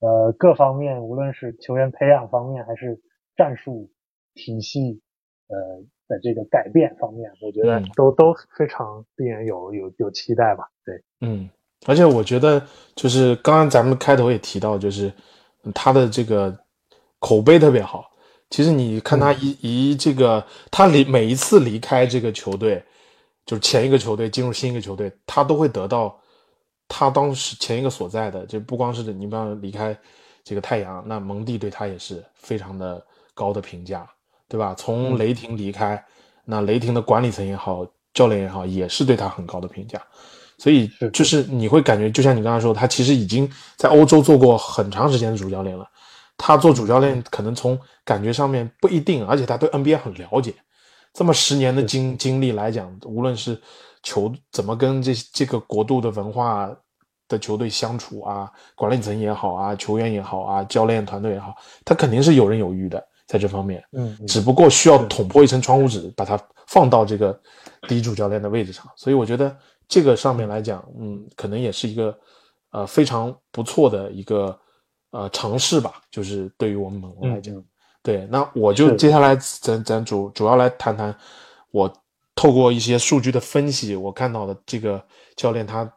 [0.00, 3.00] 呃各方面，无论是球员培养方面，还是
[3.36, 3.90] 战术
[4.34, 5.02] 体系
[5.48, 10.68] 呃的这个改变方面，我觉得嗯都、都非常令人有有有期待吧。
[10.84, 11.50] 对，嗯，
[11.86, 12.64] 而且我觉得
[12.94, 15.12] 就是刚刚咱们开头也提到，就是
[15.64, 16.56] 嗯他的这个
[17.18, 18.10] 口碑特别好。
[18.50, 22.82] 其实你看他一一这个他离每一次离开这个球队，
[23.44, 26.18] 就是前一个球队进入新一个球队，他都会得到
[26.88, 29.96] 他当时前一个所在的，就不光是你比方离开
[30.42, 33.04] 这个太阳，那蒙蒂对他也是非常的
[33.34, 34.08] 高的评价，
[34.48, 34.74] 对吧？
[34.74, 36.02] 从雷霆离开，
[36.46, 40.02] 那雷霆的管理层也好，教练也好，也是对他很高的评价。
[40.58, 45.86] 所以就是你会感觉，就像你刚才说，他其实已经在欧洲做过很长时间的主教练了。
[46.36, 50.54] 他做主教练可能从感觉上面不一定，而且他对 NBA 很了解。
[51.12, 53.60] 这么十年的经经历来讲，无论是
[54.04, 56.70] 球怎么跟这这个国度的文化
[57.26, 61.54] 的球队相处啊，管理层也好啊，球员也好啊，教练团队也好，
[61.84, 63.82] 他肯定是游刃有余的在这方面。
[63.92, 67.36] 嗯，嗯只不过需要捅破一层窗户纸，把他放到这个
[67.88, 68.84] 第一主教练的位置上。
[68.96, 69.56] 所以我觉得
[69.88, 72.16] 这个上面来讲，嗯，可能也是一个
[72.70, 74.56] 呃非常不错的一个
[75.10, 77.54] 呃尝试吧，就是对于我们猛龙来讲。
[77.54, 77.64] 嗯
[78.00, 81.14] 对，那我就接下来咱咱主主要来谈谈
[81.72, 81.92] 我
[82.34, 85.04] 透过一些数据的分析，我看到的这个
[85.36, 85.92] 教练他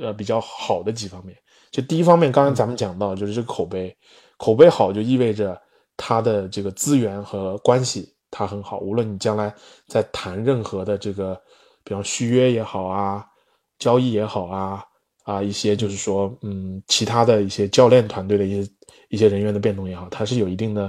[0.00, 1.36] 呃比较好的几方面。
[1.70, 3.96] 就第一方面，刚刚咱们讲到，就是这个口碑，
[4.38, 5.60] 口碑好就意味着
[5.96, 9.54] 他的这个资源和关系他很好，无论你将来
[9.86, 11.40] 在谈任何的这个，
[11.90, 13.26] 比方续约也好啊，
[13.80, 14.84] 交易也好啊，
[15.24, 18.72] 啊一些就是说，嗯，其他的一些教练团队的一些
[19.08, 20.88] 一些人员的变动也好，它是有一定的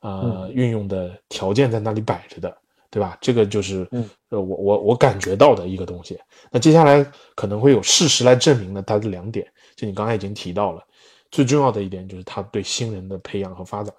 [0.00, 2.56] 呃运用的条件在那里摆着的，
[2.90, 3.18] 对吧？
[3.20, 6.18] 这个就是嗯呃我我我感觉到的一个东西。
[6.50, 7.04] 那接下来
[7.36, 9.46] 可能会有事实来证明呢，它的两点，
[9.76, 10.82] 就你刚才已经提到了，
[11.30, 13.94] 最重要的一点就是他对新人的培养和发展，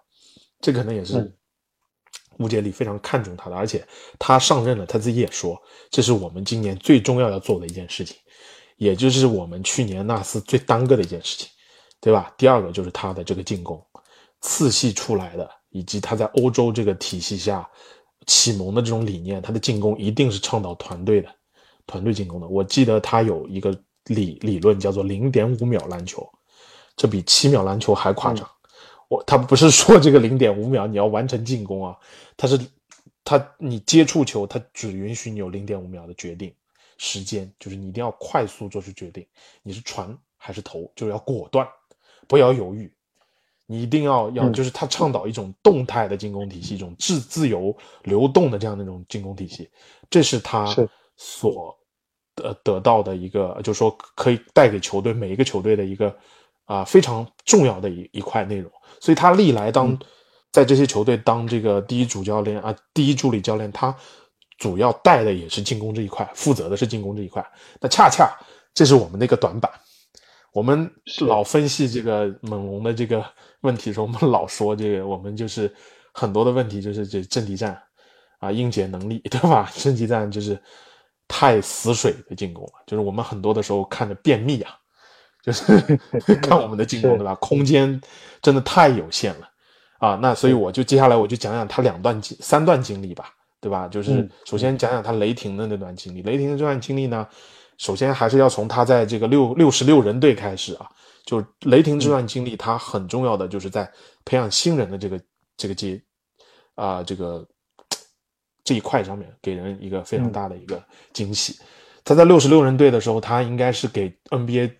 [0.59, 1.31] 这可能也是
[2.39, 3.85] 嗯乌杰里非常看重他的，而且
[4.17, 5.61] 他上任了，他自己也说，
[5.91, 8.15] 这是我们今年最重要要做的一件事情，
[8.77, 11.49] 也就是我们去年纳斯最耽搁的一件事情，
[11.99, 12.33] 对吧？
[12.37, 13.85] 第二个就是他的这个进攻，
[14.39, 17.69] 次系出来的，以及他在欧洲这个体系下
[18.25, 21.29] 启蒙的这种理念，他的进攻一定是倡导团队的，
[21.85, 22.47] 团队进攻的。
[22.47, 26.25] 我记得他有一个理理论叫做零点五秒篮球，
[26.95, 28.49] 这比七秒篮球还夸张。
[29.09, 31.97] 我他不是说这个零点五秒你要完成进攻啊，
[32.37, 32.57] 他是
[33.25, 36.53] 他你接触球，他只允许你有零点五秒的决定
[36.97, 39.25] 时间，就是你一定要快速做出决定，
[39.61, 41.67] 你是传还是投，就是要果断，
[42.27, 42.89] 不要犹豫。
[43.71, 49.69] 你一定要要，嗯就是他倡导一种动态的进攻体系，一种自自由流动的这样的一种进攻体系，
[50.09, 50.65] 这是他
[51.15, 51.77] 所
[52.35, 56.17] 呃得到的一个，就是说可以带给球队每一个球队的一个
[56.69, 58.71] 啊、非常重要的一一块内容。
[59.01, 59.97] 所以他历来当、
[60.51, 63.95] 在这些球队当这个第一主教练啊、第一助理教练，他
[64.59, 67.43] 主要带的也是进攻这一块，负责的是进攻这一块。
[67.81, 68.31] 那恰恰
[68.73, 69.71] 这是我们的一个短板。
[70.53, 73.25] 我们是老分析这个猛龙的这个
[73.61, 75.73] 问题的时候，我们老说这个，我们就是
[76.13, 77.81] 很多的问题就是这阵地战
[78.39, 79.71] 啊，应解能力， 对吧？
[79.75, 80.61] 阵地战就是
[81.27, 84.77] 太死水的进攻了，就是我们很多的时候看着便秘啊，
[85.43, 85.63] 就是
[86.41, 87.35] 看我们的进攻，对吧？
[87.35, 87.99] 空间
[88.41, 89.49] 真的太有限了
[89.99, 90.19] 啊。
[90.21, 93.29] 那所以我就接下来我就讲讲他两段经三段经历吧，
[93.61, 93.87] 对吧？
[93.87, 96.21] 就是嗯首先讲讲他雷霆的那段经历。
[96.23, 97.27] 雷霆的这段经历呢，
[97.77, 100.89] 首先还是要从他在这个六六十六人队开始啊。
[101.25, 103.87] 就雷霆这段经历，他很重要的就是在
[104.25, 105.21] 培养新人的这个
[105.55, 106.01] 这个阶
[106.73, 107.45] 啊、这个
[108.63, 110.81] 这一块上面，给人一个非常大的一个
[111.13, 111.59] 惊喜。
[112.03, 114.71] 他在六十六人队的时候，他应该是给 NBA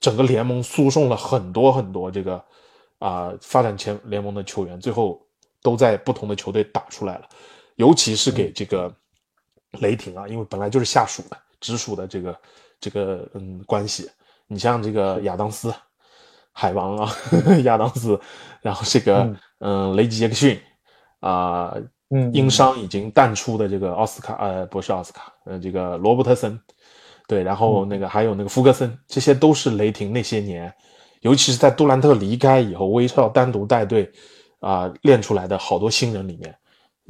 [0.00, 2.44] 整个联盟输送了很多很多这个
[2.98, 5.20] 啊、发展前联盟的球员，最后
[5.62, 7.28] 都在不同的球队打出来了。
[7.76, 8.92] 尤其是给这个
[9.80, 12.40] 雷霆啊，因为本来就是下属的、直属的这个
[12.80, 14.10] 这个嗯关系。
[14.48, 15.72] 你像这个亚当斯、
[16.52, 17.12] 海王啊，
[17.64, 18.18] 亚当斯，
[18.62, 20.60] 然后这个嗯雷吉杰克逊
[21.20, 21.74] 啊、
[22.10, 26.58] 嗯因伤已经淡出的这个奥斯卡，呃，不是奥斯卡，呃，这个罗伯特森，
[27.28, 30.74] 对，然后那个还有那个福格森，这些都是雷霆那些年，
[31.20, 34.10] 尤其是在杜兰特离开以后，威少单独带队
[34.60, 36.52] 啊、练出来的好多新人里面，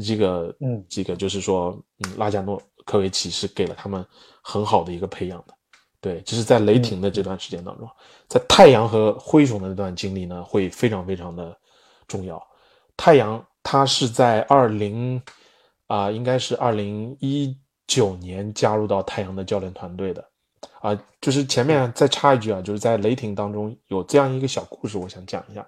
[0.04, 0.84] 这个，嗯。
[0.88, 4.04] 这个就是说，嗯，拉贾诺科维奇是给了他们
[4.42, 5.54] 很好的一个培养的，
[6.00, 7.88] 对，这是在雷霆的这段时间当中，
[8.26, 11.56] 在太阳和灰熊的那段经历呢，会非常非常的
[12.08, 12.42] 重要。
[12.96, 15.22] 太阳他是在二零
[15.86, 17.56] 啊，应该是二零一
[17.88, 20.24] 九年加入到太阳的教练团队的
[20.80, 25.66] 啊，就是前面再插一句啊，就是在雷霆当中有这样一个小故事，我想讲一下，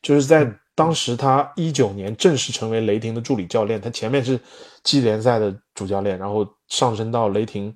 [0.00, 4.38] 就是在当时他一九年正式成为雷霆的助理教练，他前面是
[4.84, 7.74] 季联赛的主教练，然后上升到雷霆，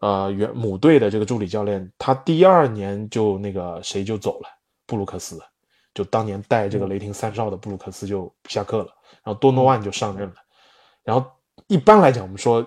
[0.00, 1.92] 呃，原母队的这个助理教练。
[1.98, 4.48] 他第二年就那个谁就走了，
[4.86, 5.38] 布鲁克斯，
[5.94, 8.88] 就当年带这个雷霆三少的布鲁克斯就下课了，
[9.22, 10.34] 然后多诺万就上任了。
[11.04, 11.30] 然后
[11.66, 12.66] 一般来讲，我们说，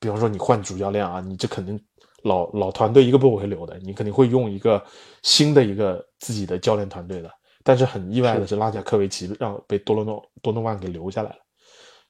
[0.00, 1.80] 比方说你换主教练啊，你这肯定
[2.22, 4.84] 老老团队一个不会留的，你肯定会用一个
[5.22, 7.30] 新的一个自己的教练团队的。
[7.64, 11.38] 但是很意外的是，拉贾科维奇让被多罗诺多诺万给留下来了，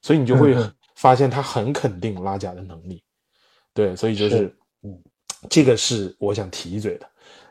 [0.01, 0.55] 所以你就会
[0.95, 3.03] 发现他很肯定拉贾的能力。
[3.73, 4.97] 对，所以就是，嗯，
[5.49, 7.05] 这个是我想提一嘴的。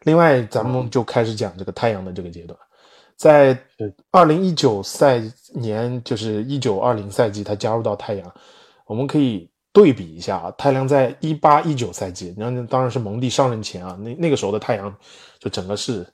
[0.05, 2.59] 另外，咱们就开始讲这个太阳的这个阶段，
[3.16, 3.59] 在
[4.11, 5.20] 二零一九赛
[5.55, 8.34] 年，就是一九二零赛季，他加入到太阳，
[8.86, 10.51] 我们可以对比一下啊。
[10.59, 14.93] 太阳在一八一九赛季，那当然是蒙蒂上任前啊，那那个时候的太阳
[15.39, 16.05] 就整个是。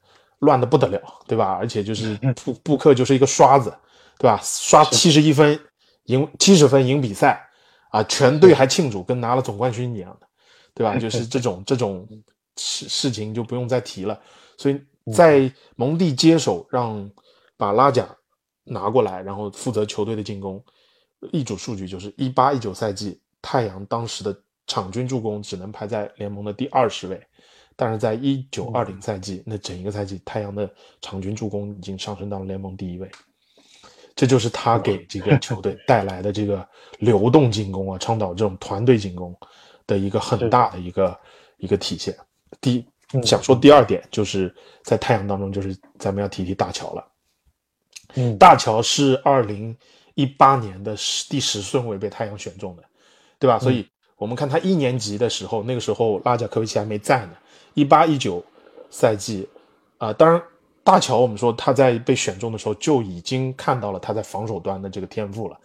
[0.41, 1.53] 乱的不得了，对吧？
[1.53, 3.75] 而且就是布布克就是一个刷子，
[4.19, 4.39] 对吧？
[4.43, 5.59] 刷七十一分
[6.07, 7.49] 赢七十分赢比赛
[7.91, 10.27] 啊，全队还庆祝，跟拿了总冠军一样的，
[10.75, 10.99] 对吧？
[10.99, 12.07] 就是这种这种
[12.57, 14.21] 事事情就不用再提了。
[14.59, 14.79] 所以
[15.15, 17.11] 在蒙蒂接手让
[17.57, 18.07] 把拉贾
[18.65, 20.63] 拿过来，然后负责球队的进攻，
[21.33, 24.35] 一组数据就是一八一九赛季太阳当时的
[24.67, 27.21] 场均助攻只能排在联盟的第二十位。
[27.77, 33.11] 但是在一九二零赛季，那整一个赛季，太阳的场均助攻已经上升到了联盟第一位，
[34.15, 36.67] 这就是他给这个球队带来的这个
[37.01, 39.37] 流动进攻啊，倡导这种团队进攻
[39.89, 41.21] 的一个很大的一个
[41.59, 42.17] 一个体现。
[42.61, 42.87] 第
[43.25, 47.05] 想说第二点，就是在太阳当中，就是咱们要提提大乔了。
[48.15, 49.77] 嗯，大乔是二零
[50.15, 52.85] 一八年的十第十顺位被太阳选中的，
[53.39, 53.59] 对吧？
[53.59, 57.33] 所以我们看他一年级的时候，那个时候拉贾科维奇还没在呢。
[57.75, 58.45] 一八一九
[58.91, 59.49] 赛季，
[59.99, 60.41] 啊，当然，
[60.85, 65.59] 大乔我们说他在被选中的时候就已经看到了他在防守端的这个天赋了，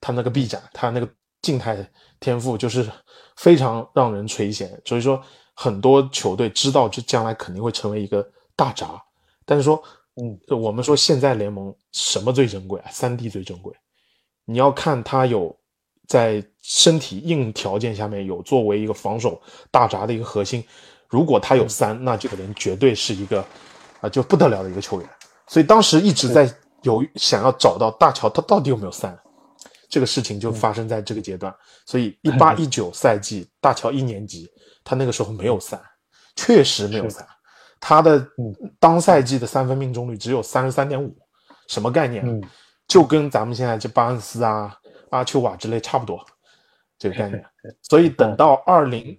[0.00, 1.08] 他那个臂展，他那个
[1.40, 2.88] 静态天赋就是
[3.36, 4.68] 非常让人垂涎。
[4.84, 5.22] 所以说，
[5.54, 9.00] 很多球队知道这将来肯定会成为一个大闸。
[9.44, 9.80] 但是说，
[10.16, 12.90] 嗯，我们说现在联盟什么最珍贵啊？
[12.90, 13.72] 三 D 最珍贵，
[14.44, 15.56] 你要看他有
[16.08, 19.40] 在身体硬条件下面有作为一个防守
[19.70, 20.64] 大闸的一个核心。
[21.08, 23.44] 如果他有三，那这个人绝对是一个
[24.00, 25.10] 啊，就不得了的一个球员。
[25.46, 26.50] 所以当时一直在
[26.82, 29.14] 有想要找到大乔，他到底有没有三？
[29.90, 31.54] 这个事情就发生在这个阶段。
[31.84, 34.48] 所以 一八一九赛季，大乔一年级，
[34.82, 35.78] 他那个时候没有三，
[36.34, 37.26] 确实没有三。
[37.78, 38.26] 他的
[38.78, 41.14] 当赛季的三分命中率只有三十三点五，
[41.66, 42.24] 什么概念？
[42.88, 44.74] 就跟咱们现在这巴恩斯啊、
[45.10, 46.24] 阿丘瓦之类差不多，
[47.02, 47.44] 这个概念。
[47.82, 49.18] 所以等到二零。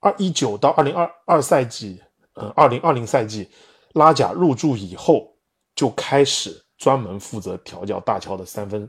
[0.00, 1.98] 二一九到二零二二赛季，
[2.34, 3.48] 嗯，二零二零赛季，
[3.94, 5.34] 拉贾入驻以后，
[5.74, 8.86] 就开始专门负责调教大乔的三分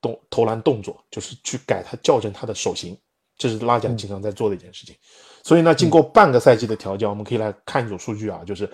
[0.00, 2.96] 动投篮动作，就是去改他校正他的手型，
[3.36, 4.94] 这是拉贾经常在做的一件事情。
[5.42, 8.70] 所以呢，经过半个赛季的调教，我们可以来看一组数据啊，就是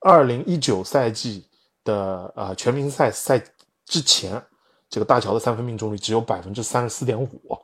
[0.00, 1.48] 二零一九赛季
[1.84, 3.42] 的呃全明星赛赛
[3.86, 4.44] 之前，
[4.90, 7.58] 这个大乔的三分命中率只有百分之三十四点五，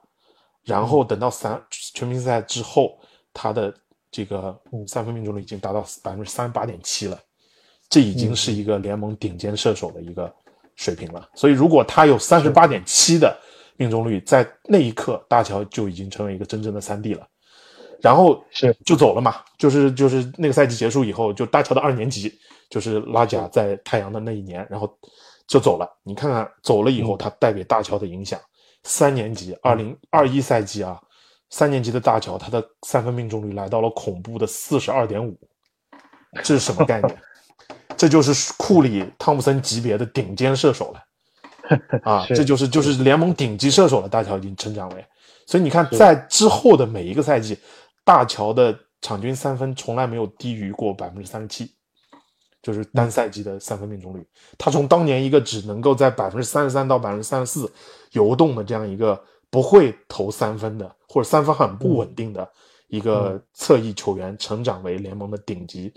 [0.64, 2.98] 然后等到三全明星赛之后。
[3.36, 3.74] 他的
[4.12, 4.56] 这个
[4.86, 7.18] 三分命中率已经达到百分之三十八点七了，
[7.88, 10.32] 这已经是一个联盟顶尖射手的一个
[10.76, 11.28] 水平了。
[11.34, 13.36] 所以，如果他有三十八点七的
[13.76, 17.26] 命中率，在那一刻，大乔就已经成为一个真正的三 D 了。
[18.00, 22.38] 然后是就走了嘛，就是就是那个赛季结束以后，就大乔的二年级，
[22.70, 24.96] 就是拉贾在太阳的那一年，然后
[25.48, 25.92] 就走了。
[26.04, 28.40] 你看看走了以后，他带给大乔的影响。
[28.84, 31.00] 三年级，二零二一赛季啊。
[31.50, 35.38] 三年级的大乔，他的三分命中率来到了恐怖的四十二点五，
[36.42, 37.22] 这是什么概念？
[37.96, 42.26] 这就是库里、汤普森级别的顶尖射手了 啊！
[42.28, 44.08] 这就是就是联盟顶级射手了。
[44.08, 45.06] 大乔已经成长为，
[45.46, 47.56] 所以你看，在之后的每一个赛季，
[48.04, 51.72] 大乔的场均三分从来没有低于过百分之三十七，
[52.64, 54.26] 就是单赛季的三分命中率。
[54.58, 57.72] 他从当年一个只能够在百分之三十三到百分之三十四
[58.10, 59.24] 游动的这样一个。
[59.50, 62.50] 不会投三分的，或者三分很不稳定的
[62.88, 65.94] 一个侧翼球员，成长为联盟的顶级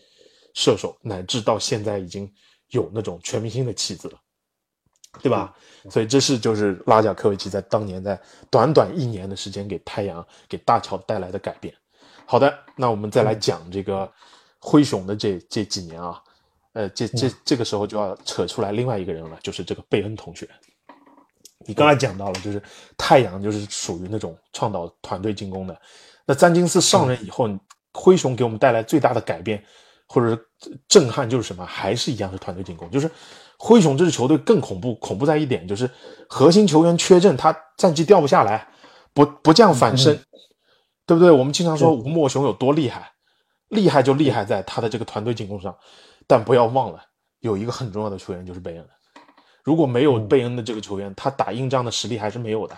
[0.53, 2.32] 射手，乃至到现在已经
[2.70, 4.20] 有那种全明星的气质了，
[5.24, 5.55] 对吧？
[5.89, 11.74] 所以这是就是拉贾科维奇在当年在短短一年的时间给太阳给大乔带来的改变。
[12.28, 14.07] 好的，那我们再来讲这个
[14.59, 16.22] 灰熊的这这几年啊，
[16.78, 20.47] 呃，这这这个时候就要扯出来另外一个人了，就是这个贝恩同学。
[21.65, 22.61] 你刚才讲到了，就是
[22.95, 25.75] 太阳就是属于那种倡导团队进攻的。
[26.23, 27.49] 那詹金斯上任以后，
[27.95, 29.63] 灰熊给我们带来最大的改变
[30.07, 30.39] 或者
[30.88, 31.65] 震撼就是什么？
[31.65, 32.88] 还是一样是团队进攻。
[32.91, 33.09] 就是
[33.57, 35.89] 灰熊这支球队更恐怖，恐怖在一点就是
[36.30, 38.67] 核心球员缺阵，他战绩掉不下来，
[39.15, 40.15] 不不降反升，
[41.07, 41.32] 对不对？
[41.32, 43.11] 我们经常说吴莫雄有多厉害，
[43.69, 45.75] 厉害就厉害在他的这个团队进攻上，
[46.28, 47.01] 但不要忘了
[47.39, 48.88] 有一个很重要的球员就是贝恩，
[49.63, 52.78] 如果没有贝恩的这个球员，他打硬仗的实力还是没有的，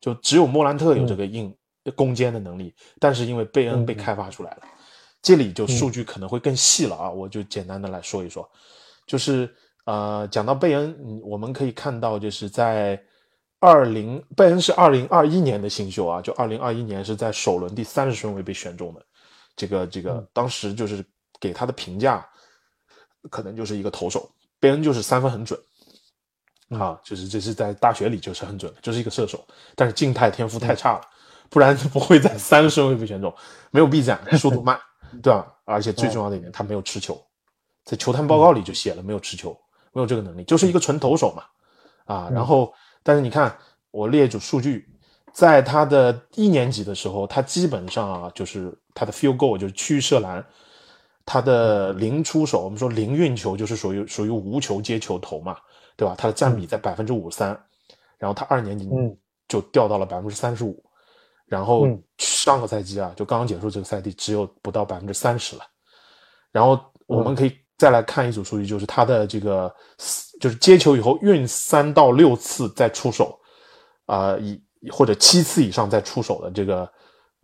[0.00, 1.54] 就只有莫兰特有这个硬
[1.94, 4.62] 攻坚的能力，但是因为贝恩被开发出来了。
[5.20, 8.46] 这里就数据可能会更细了啊，我就简单的来说一说，
[9.06, 9.52] 就是
[9.86, 13.02] 呃，讲到贝恩，我们可以看到，就是在
[13.58, 19.02] 二零贝恩是二零二一年的新秀啊，就二零二一年是在首轮第三十顺位被选中的，
[19.56, 21.02] 这个这个当时就是
[21.40, 22.28] 给他的评价，
[23.30, 25.58] 可能就是一个投手，贝恩就是三分很准，
[26.70, 29.44] 啊，就是这是在大学里就是很准，就是一个射手，
[29.74, 31.00] 但是静态天赋太差了，
[31.48, 33.34] 不然不会在三十顺位被选中，
[33.70, 34.78] 没有臂展，速度慢。
[35.22, 35.46] 对吧？
[35.64, 37.24] 而且最重要的一点，他没有持球，
[37.84, 39.56] 在球探报告里就写了没有持球，
[39.92, 41.44] 没有这个能力，就是一个纯投手嘛。
[42.06, 43.56] 啊，然后，但是你看
[43.92, 44.88] 我列组数据，
[45.32, 50.44] 在他的一年级的时候，他基本上啊，就是他的 field goal 就是区域射篮，
[51.26, 55.56] 他的零出手，我们说零运球就是属于属于无球接球投嘛，
[55.96, 56.14] 对吧？
[56.16, 57.48] 他的占比在百分之五十三，
[58.18, 58.88] 然后他二年级
[59.48, 60.84] 就掉到了百分之三十五。
[61.46, 65.62] 然后上个赛季啊，就刚刚结束这个赛季，只有不到百分之三十了。
[66.50, 69.72] 然后我们可以再来看一组数据，就是他的这个
[70.40, 73.38] 就是接球以后运三到六次再出手，
[74.06, 74.60] 啊，以
[74.90, 76.90] 或者七次以上再出手的这个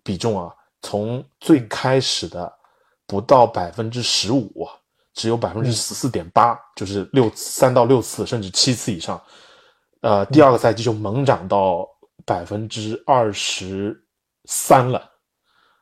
[0.03, 0.51] 比重啊，
[0.81, 2.51] 从最开始的
[3.11, 4.68] 不到百分之十五，
[5.14, 9.20] 只有百分之十四点八，就是六三到六次甚至七次以上，
[10.02, 11.86] 呃，第二个赛季就猛涨到。
[12.26, 13.98] 百分之二十
[14.44, 15.11] 三了，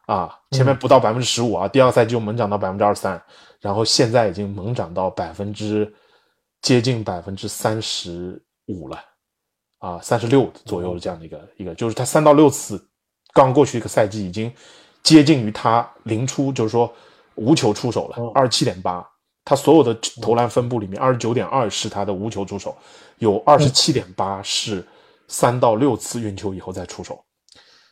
[0.07, 3.21] 啊，前面不到百分之十五啊，第二个赛季就猛涨到百分之二十三，
[3.61, 5.93] 然后现在已经猛涨到百分之
[6.63, 8.99] 接近百分之三十五了，
[9.79, 12.83] 啊，三十六左右的这样的一个一个，就是他三到六次
[13.35, 14.51] 刚过去一个赛季已经
[15.03, 16.91] 接近于他零出，就是说
[17.39, 19.03] 无球出手了，二十七点八，
[19.45, 22.77] 他所有的投篮分布里面二十九点二是他的无球出手，
[23.19, 24.85] 有二十七点八是。
[25.31, 27.23] 三到六次运球以后再出手，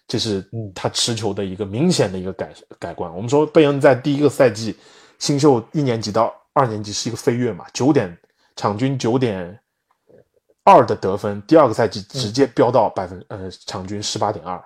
[0.08, 0.42] 这是
[0.74, 3.14] 他持球的一个明显的一个改改观。
[3.14, 4.74] 我们说贝恩在第一个赛季
[5.18, 8.16] 新秀一年级到二年级是一个飞跃嘛，九点
[8.56, 9.60] 场均九点
[10.64, 14.58] 二的得分，第二个赛季直接飙到百分呃场均十八点二，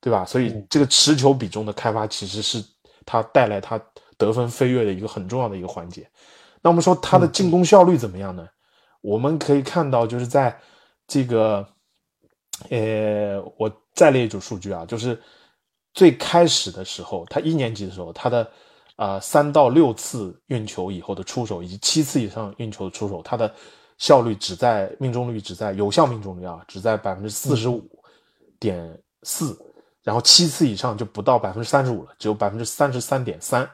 [0.00, 0.24] 对吧？
[0.24, 2.64] 所以这个持球比重的开发其实是
[3.04, 3.76] 他带来他
[4.24, 6.08] 得分飞跃的一个很重要的一个环节。
[6.62, 8.46] 那我们说他的进攻效率怎么样呢？
[9.00, 10.58] 我们可以看到就是在
[11.06, 11.66] 这个。
[12.68, 15.20] 呃，我再列一组数据啊，就是
[15.94, 18.48] 最开始的时候，他一年级的时候，他的
[18.94, 23.52] 啊三到六次运球以后的出手，以及七次以上运球的出手，他的
[23.98, 27.82] 效率只在命中率只在有效命中率啊，只在百分之四十五
[28.60, 29.58] 点四，
[30.04, 33.68] 然后七次以上就不到百分之三十五了，只有百分之三十三点三，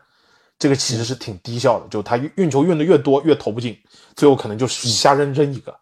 [0.58, 3.78] 这个其实是挺低效的，就他运球运的越多越投不进，
[4.16, 5.78] 最后可能就瞎扔扔一个，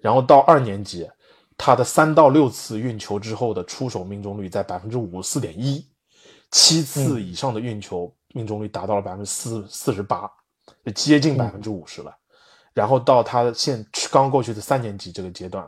[0.00, 1.08] 然后到二年级。
[1.56, 5.86] 他的三到六次运球之后的出手命中率在百分之五十四点一，
[6.50, 10.28] 七次以上的运球命中率达到了百分之四四十八，
[10.84, 12.12] 就接近百分之五十了。
[12.72, 15.64] 然后到他现刚过去的三年级这个阶段，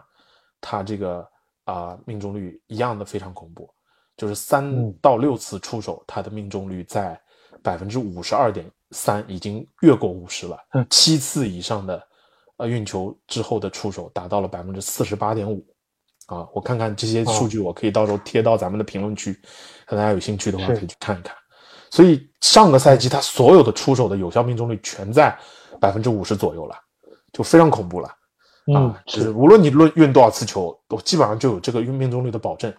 [0.61, 1.25] 他这个
[1.67, 3.73] 啊命中率一样的非常恐怖，
[4.17, 7.19] 就是三到六次出手，他的命中率在
[7.67, 10.57] 百分之五十二点三，已经越过五十了。
[10.89, 12.01] 七次以上的
[12.59, 15.67] 呃运球之后的出手达到了百分之四十八点五。
[16.27, 19.37] 啊，我看看这些数据，我可以到时候贴到咱们的评论区，
[19.89, 21.35] 大家有兴趣的话可以去看一看。
[21.91, 25.37] 所以上个赛季他所有的出手的有效命中率全在
[25.81, 26.77] 百分之五十左右了，
[27.33, 28.09] 就非常恐怖了。
[28.75, 32.73] 啊，就是无论你论运多少次球，都基本上就有这个运命中率的保证。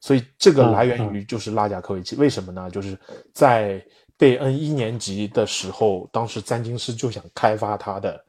[0.00, 2.70] 所以这个来源于就是拉贾科维奇，为什么呢？
[2.70, 2.96] 就是
[3.32, 3.82] 在
[4.24, 8.24] 贝恩一年级的时候，当时詹金斯就想开发他的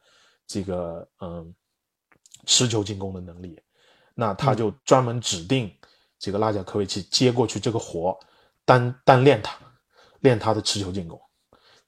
[0.46, 1.54] 这个嗯
[2.46, 3.58] 持球进攻的能力。
[4.14, 5.74] 那他就专门指定
[6.20, 8.20] 这个拉贾科维奇接过去这个活，
[8.66, 9.56] 单单练他，
[10.20, 11.18] 练他的持球进攻。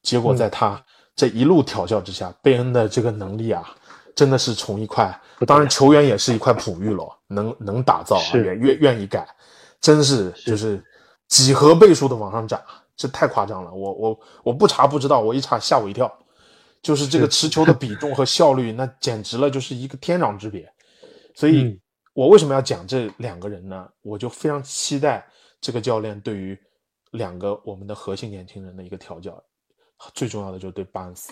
[0.02, 0.82] 结果在他
[1.14, 3.76] 这一路调教之下，贝恩的这个能力啊，
[4.16, 9.28] 真的是从一块，当然球员也是一块璞玉了，能能打造，也愿愿意改，
[9.82, 10.82] 真是就是
[11.28, 12.62] 几何倍数的往上涨，
[12.98, 13.72] 这太夸张了。
[13.72, 16.12] 我我我不查不知道，我一查吓我一跳，
[16.82, 20.70] 就是这个持球的比重和效率，那简直了，就是一个天壤之别。
[21.34, 21.80] 所以。
[22.18, 23.88] 我为什么要讲这两个人呢？
[24.02, 25.24] 我就非常期待
[25.62, 26.58] 这个教练对于
[27.12, 29.40] 两个我们的核心年轻人的一个调教，
[30.16, 31.32] 最重要的就是对巴恩斯。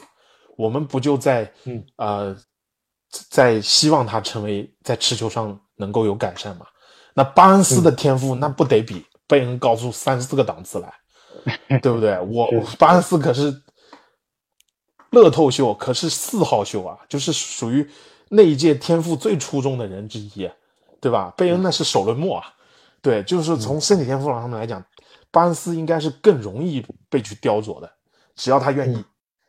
[0.56, 2.38] 我们不就在嗯呃
[3.32, 6.68] 在希望他成为在持球上能够有改善嘛。
[7.16, 10.94] 那巴恩斯的天赋那不得比贝恩高出三四个档次来，
[11.82, 12.20] 对不对？
[12.20, 13.62] 我巴恩斯可是
[15.12, 17.90] 乐透秀，可是四号秀啊，就是属于
[18.30, 20.50] 那一届天赋最出众的人之一，
[21.00, 21.34] 对吧？
[21.38, 22.46] 贝恩那是首轮末啊，
[23.02, 24.84] 对，就是从身体天赋上面来讲，
[25.32, 27.92] 巴恩斯应该是更容易被去雕琢的，
[28.36, 29.04] 只要他愿意，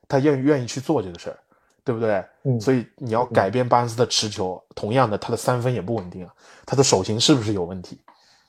[0.09, 1.39] 他愿愿意去做这个事儿。
[1.87, 2.25] 对不对？
[2.43, 6.35] 嗯，所以你要改变巴恩斯的持球，同样的，他的三分也不稳定啊，
[6.67, 7.97] 他的手型是不是有问题？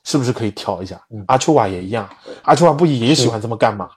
[0.08, 0.98] 是不是可以调一下？
[1.26, 2.08] 阿丘瓦也一样，
[2.42, 3.90] 阿丘瓦不也喜欢这么干嘛？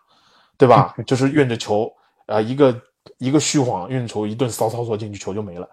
[0.57, 0.93] 对吧？
[1.07, 1.89] 就是运着球，
[2.25, 2.81] 啊，一个
[3.17, 5.65] 一个虚晃，运球一顿骚操作进去，球就没了。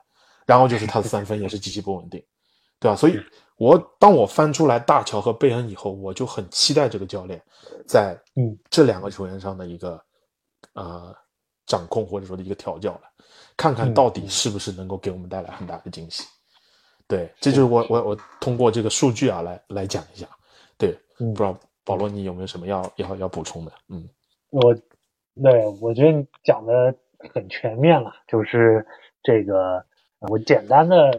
[0.47, 2.23] 然后就是他的三分也是极其不稳定，
[2.79, 2.95] 对吧？
[2.95, 3.21] 所以，
[3.57, 7.43] 我当我翻出来大乔和贝恩以后，我就很期待这个教练
[7.85, 10.01] 在嗯这两个球员上的一个
[10.75, 11.13] 呃
[11.67, 13.01] 掌控或者说的一个调教了。
[13.57, 16.23] 看看到底是不是能够给我们带来很大的惊喜？
[17.09, 20.27] 对，这就是我我我通过这个数据啊来来讲一下。
[20.77, 23.73] 对，不知道保罗你有没有什么要要要补充的？
[23.89, 24.07] 嗯，
[24.51, 24.75] 我
[25.43, 26.95] 对我觉得你讲的
[27.33, 28.87] 很全面了，就是
[29.23, 29.83] 这个
[30.29, 31.11] 我简单的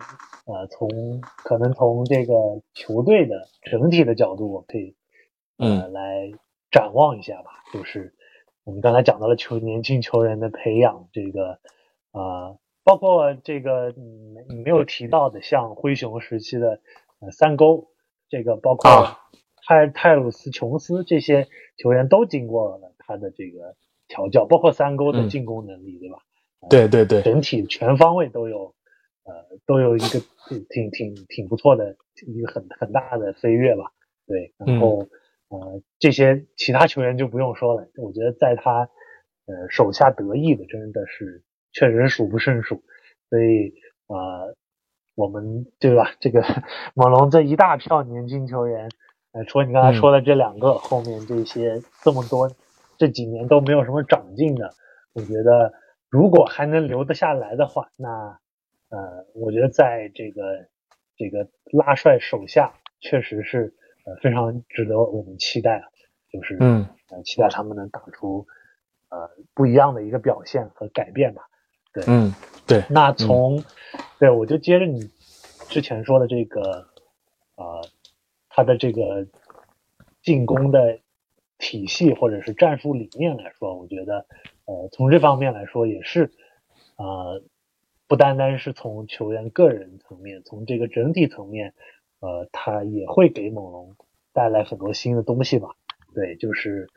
[0.45, 0.87] 呃从
[1.21, 2.33] 可能从这个
[2.75, 4.95] 球队的整体的角度，我可以
[5.57, 6.31] 呃来
[6.69, 7.63] 展望一下吧。
[7.73, 8.13] 就是
[8.63, 11.59] 我们刚才讲到了球年轻球员的培养，这个。
[12.11, 12.57] 啊，
[12.89, 16.81] 包括这个你你没有提到的，像灰熊时期的
[17.19, 17.91] 呃三勾，
[18.29, 19.15] 这个包括
[19.63, 23.75] 泰泰鲁斯琼斯这些球员都经过了他的这个
[24.07, 26.17] 调教，包括三勾的进攻能力，对吧？
[26.67, 28.73] 对对对，整体全方位都有
[29.23, 29.35] 呃
[29.67, 30.19] 都有一个
[30.71, 33.91] 挺挺挺不错的一个很很大的飞跃吧。
[34.25, 35.07] 对，然后
[35.49, 38.89] 呃这些其他球员就不用说了，我觉得在他
[39.45, 41.43] 呃手下得意的真的是。
[41.71, 42.83] 确实数不胜数，
[43.29, 43.73] 所以
[44.07, 44.55] 呃，
[45.15, 46.11] 我们对吧？
[46.19, 46.41] 这个
[46.95, 48.89] 猛龙这一大票年轻球员，
[49.33, 52.49] 呃，除了你刚才说的这两个，后面这些这么多
[52.97, 54.71] 这几年都没有什么长进的，
[55.13, 55.73] 我觉得
[56.09, 58.09] 如果还能留得下来的话，那
[58.89, 60.67] 呃，我觉得在这个
[61.15, 65.83] 这个拉帅手下，确实是呃非常值得我们期待，
[66.31, 68.47] 就是嗯，呃，期待他们能打出
[69.09, 71.43] 呃不一样的一个表现和改变吧。
[71.91, 72.31] 对，嗯，
[72.67, 73.63] 对，那从，
[74.19, 75.09] 对我就接着你
[75.69, 76.87] 之前说的这个，
[77.55, 77.81] 呃，
[78.47, 79.25] 他的这个
[80.21, 80.99] 进攻的
[81.57, 84.27] 体系或者是战术理念来说，我觉得，
[84.65, 86.31] 呃，从这方面来说也是，
[86.97, 87.41] 呃，
[88.07, 91.73] 不单单是从球员个人层面，从这个整体层面，
[92.19, 93.95] 呃，他也会给猛龙
[94.31, 95.69] 带来很多新的东西吧。
[96.13, 96.87] 对，就是，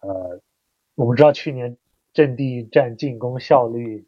[0.00, 0.40] 呃，
[0.94, 1.76] 我们知道去年
[2.12, 4.06] 阵地战进攻效率。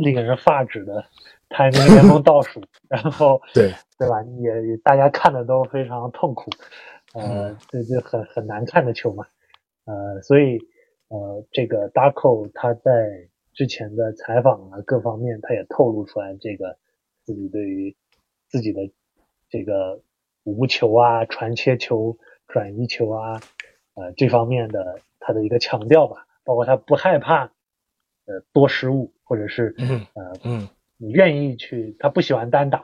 [0.00, 1.04] 令人发指的
[1.48, 4.22] 排名联盟倒数，然后对 对吧？
[4.40, 6.50] 也大家看的都非常痛苦，
[7.14, 9.26] 呃，这这很很难看的球嘛，
[9.84, 10.58] 呃，所以
[11.08, 16.78] 呃，这个 Darko 他在之前的采访啊各方面，他也透露出来这个
[17.24, 17.96] 自己对于
[18.48, 18.90] 自己的
[19.48, 20.02] 这个
[20.44, 22.16] 无球啊、传切球、
[22.48, 23.40] 转移球啊，
[23.94, 27.52] 呃这方面的他的一个强调吧，包括他不害怕。
[28.26, 29.72] 呃，多失误，或者是
[30.14, 32.82] 呃，嗯，你愿意去，他不喜欢单打，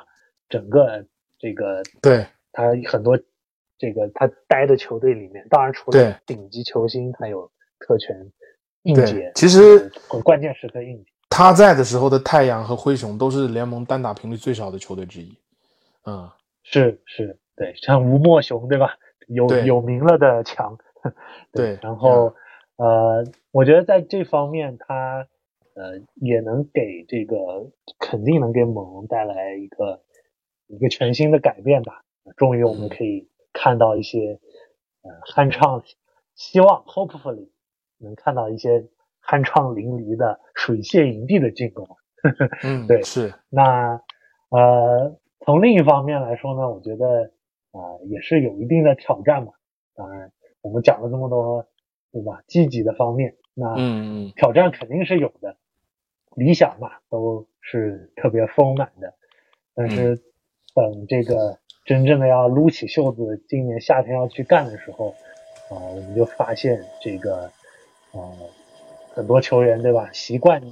[0.49, 1.05] 整个
[1.40, 3.18] 这个，对，他很多
[3.76, 8.14] 这个他待的球队里面，当然除了顶级球星，他有特权
[8.83, 9.91] 应接，其实
[10.22, 11.11] 关键时刻应接。
[11.29, 15.37] 他在的时候的太阳和灰熊都是联盟单打频率最少的球队之一，
[16.04, 16.30] 嗯，
[16.62, 18.96] 是是，对，像吴莫雄对吧？
[19.26, 20.79] 有有名了的强，
[21.50, 22.37] 对，然后
[22.76, 25.26] 呃，我觉得在这方面他。
[25.76, 30.03] 呃，也能给这个肯定能给猛龙带来一个
[30.68, 32.03] 一个全新的改变吧。
[32.36, 34.40] 终于我们可以看到一些
[35.03, 35.82] 呃酣畅，
[36.34, 37.50] 希望 hopefully
[37.98, 38.88] 能看到一些
[39.22, 41.86] 酣畅淋漓的水泄营地的进攻。
[42.64, 43.34] 嗯，对，是。
[43.50, 44.00] 那
[44.48, 47.30] 呃，从另一方面来说呢，我觉得
[47.72, 49.53] 啊也是有一定的挑战嘛。
[49.94, 50.32] 当然，
[50.62, 51.66] 我们讲了这么多，
[52.12, 52.42] 对吧？
[52.46, 55.58] 积极的方面，那嗯挑战肯定是有的。
[56.37, 59.14] 理想嘛，都是特别丰满的，
[59.75, 60.17] 但是
[60.75, 65.14] 等这个真正的要撸起袖子，今年夏天要去干的时候，
[65.71, 67.50] 啊，我们就发现这个，
[68.13, 68.33] 呃，
[69.14, 70.63] 很多球员对吧，习惯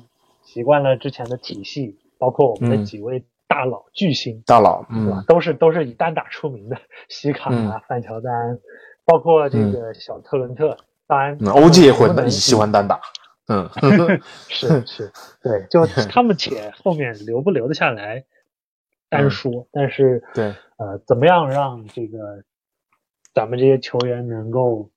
[0.43, 5.25] 习惯了之前的体系，包括我们的几位大佬巨星，大佬，对吧？
[5.27, 6.77] 都是都是以单打出名的，
[7.09, 8.59] 西卡啊，范乔丹，
[9.07, 10.77] 包括这个小特伦特，
[11.07, 13.01] 当然欧记也会喜欢单打。
[13.49, 13.69] 嗯，
[14.49, 15.13] 是是，
[15.43, 18.25] 对，就他们且后面留不留得下来
[19.11, 22.43] 单说，但是对，呃，怎么样让这个
[23.35, 24.91] 咱们这些球员能够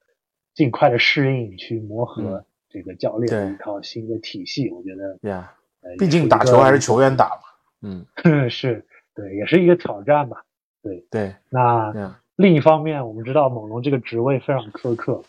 [0.53, 4.69] 尽快的适应，去磨合这个教练的一套新的体系？
[4.71, 7.41] 我觉得，呀，呃毕竟打球还是球员打嘛。
[7.81, 8.05] 嗯，
[8.49, 10.43] 是对，也是一个挑战吧。
[10.81, 15.21] 对对，那呀，另一方面，我们知道猛龙这个职位非常苛刻，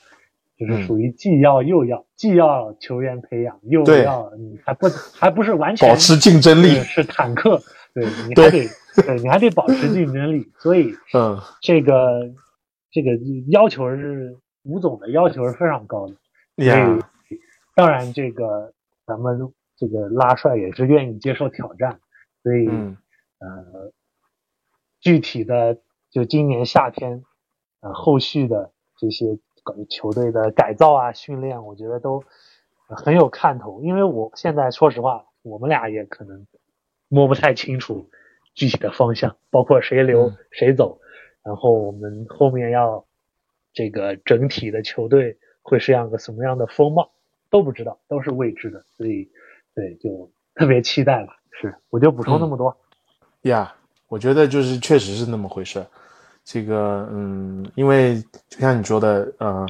[0.59, 6.81] 就是嗯属于既要又要，既要球员培养，又要你还不还不是完全保持竞争力。
[6.81, 7.63] 是坦克，
[7.95, 12.35] 对，你还得对你还得保持竞争力，所以 嗯，这个
[12.91, 13.11] 这个
[13.51, 16.15] 要求是吴总的要求是非常高的。
[16.57, 17.03] 所以，
[17.77, 18.75] 当然，这个
[19.07, 19.39] 咱们
[19.77, 22.01] 这个拉帅也是愿意接受挑战，
[22.43, 22.97] 所以、嗯
[23.39, 23.93] 呃，
[25.01, 25.79] 具体的
[26.11, 27.23] 就今年夏天，
[27.81, 32.23] 呃，后续的这些关于球队的改造啊、训练，我觉得都
[32.89, 33.81] 呃很有看头。
[33.83, 36.47] 因为我现在说实话，我们俩也可能
[37.09, 38.11] 摸不太清楚
[38.55, 41.01] 具体的方向，包括谁留、嗯谁走，
[41.43, 43.07] 然后我们后面要
[43.73, 47.11] 这个整体的球队会是样个什么样的风貌
[47.51, 49.31] 都不知道，都是未知的，所以
[49.75, 51.35] 对，就特别期待吧。
[51.61, 52.77] 是，我就补充那么多。
[53.43, 53.75] 呀，
[54.09, 55.87] 我觉得就是确实是那么回事儿。
[56.51, 59.67] 这个，嗯，因为就像你说的，呃，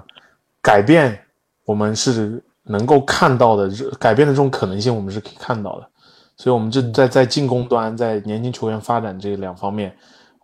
[0.63, 1.19] 改变
[1.65, 3.69] 我们是能够看到的，
[3.99, 5.91] 改变的这种可能性我们是可以看到的。
[6.37, 9.93] 所以，我们这在在进攻端，在年轻球员发展这两方面，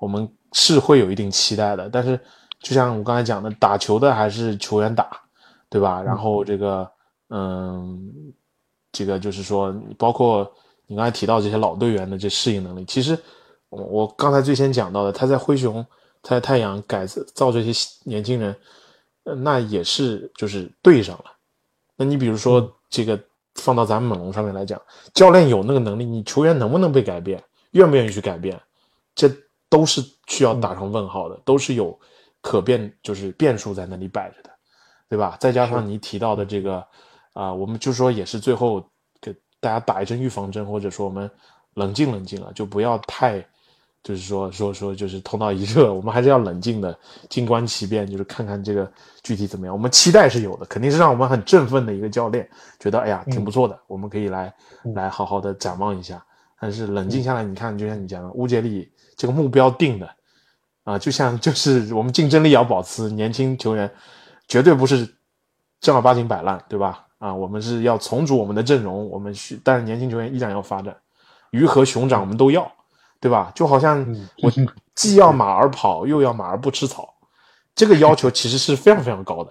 [0.00, 1.88] 我们是会有一定期待的。
[1.88, 2.18] 但是，
[2.58, 5.06] 就像我刚才讲的，打球的还是球员打，
[5.68, 6.02] 对吧？
[6.02, 6.90] 然后这个，
[7.30, 8.12] 嗯，
[8.90, 10.50] 这个就是说，包括
[10.88, 13.16] 你刚才提到这些老队员的这适应能力，其实
[13.68, 15.86] 我我刚才最先讲到的，他在灰熊、
[16.26, 17.70] 他在太阳改造这些
[18.04, 18.56] 年轻人，
[19.24, 21.24] 呃，那也是就是对上了。
[21.96, 23.22] 那你比如说这个
[23.56, 24.80] 放到咱们猛龙上面来讲，
[25.12, 28.58] 教练有那个能力，你球员能不能被改变，愿不愿意去改变，
[29.14, 29.30] 这
[29.68, 32.00] 都是需要打上问号的，都是有
[32.40, 34.50] 可变就是变数在那里摆着的，
[35.10, 35.36] 对吧？
[35.38, 36.82] 再加上你提到的这个
[37.34, 38.82] 啊、我们就说也是最后
[39.20, 41.30] 给大家打一针预防针，或者说我们
[41.74, 43.46] 冷静冷静啊，就不要太。
[44.04, 46.96] 就是说说说，就是头脑一热，我们还是要冷静的
[47.30, 48.88] 静观其变，就是看看这个
[49.22, 49.74] 具体怎么样。
[49.74, 52.46] 我们期待是有的，肯定是让我们很振奋的一个教练，
[52.78, 54.54] 觉得哎呀挺不错的，我们可以来
[54.94, 56.22] 来好好的展望一下。
[56.60, 58.86] 但是冷静下来，你看，就像你讲的，乌杰利
[59.16, 60.08] 这个目标定的
[60.84, 63.90] 啊，就像就是我们竞争力要保持，年轻球员
[64.48, 65.08] 绝对不是
[65.80, 67.06] 正儿八经摆烂，对吧？
[67.16, 70.94] 啊，我们是要重组我们的阵容，我们需，但是年轻球员依然要发展，
[71.52, 72.70] 鱼和熊掌我们都要。
[73.24, 73.50] 对吧？
[73.54, 74.06] 就好像
[74.42, 74.52] 我
[74.94, 77.08] 既要马儿跑，又要马儿不吃草，
[77.74, 79.50] 这个要求其实是非常非常高的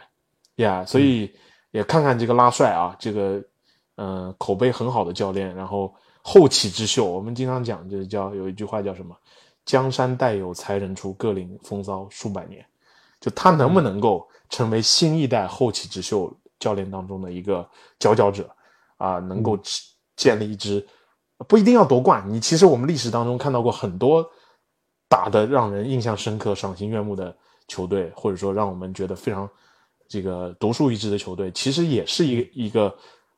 [0.58, 0.86] 呀。
[0.86, 1.34] 所以
[1.72, 3.44] 也看看这个拉帅啊，这个
[3.96, 5.92] 嗯、呃口碑很好的教练，然后
[6.22, 9.16] 后起之秀，我们经常讲就是叫有一句话叫什么？
[9.66, 12.64] 江山代有才人出，各领风骚数百年。
[13.20, 17.68] 就他能不能够成为新一代后起之秀教练当中的一个
[17.98, 18.48] 佼佼者
[18.98, 19.18] 啊？
[19.18, 19.58] 能够
[20.16, 20.88] 建立一支。
[21.48, 24.28] 不一定要夺冠，你其实我们历史当中看到过很多
[25.08, 27.36] 打的让人印象深刻、赏心悦目的
[27.68, 29.50] 球队，或者说让我们觉得非常
[30.08, 32.96] 这个独树一帜的球队，其实也是一个一个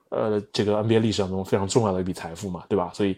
[0.10, 2.91] 呃这个 NBA 历史当中非常重要的一笔财富嘛，对吧？
[2.94, 3.14] 所以，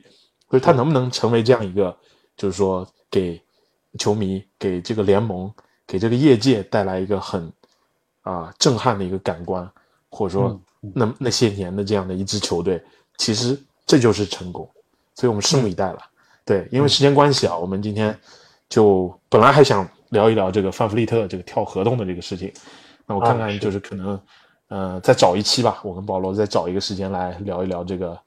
[0.49, 1.95] 所以他能不能成为这样一个，
[2.35, 3.41] 就是说给
[3.97, 5.51] 球迷、给这个联盟、
[5.85, 7.51] 给这个业界带来一个很
[8.21, 9.69] 啊、震撼的一个感官，
[10.09, 12.83] 或者说那那些年的这样的一支球队，
[13.17, 14.69] 其实这就是成功。
[15.17, 15.97] 所以我们拭目以待了。
[16.45, 18.15] 对，因为时间关系啊，我们今天
[18.69, 22.53] 就本来还想聊一聊这个范弗利特这个跳合同的这个事情。
[23.07, 24.21] 那我看看，就是可能，
[24.67, 28.19] 呃，再找一期吧，我跟保罗再找一个时间来聊一聊这个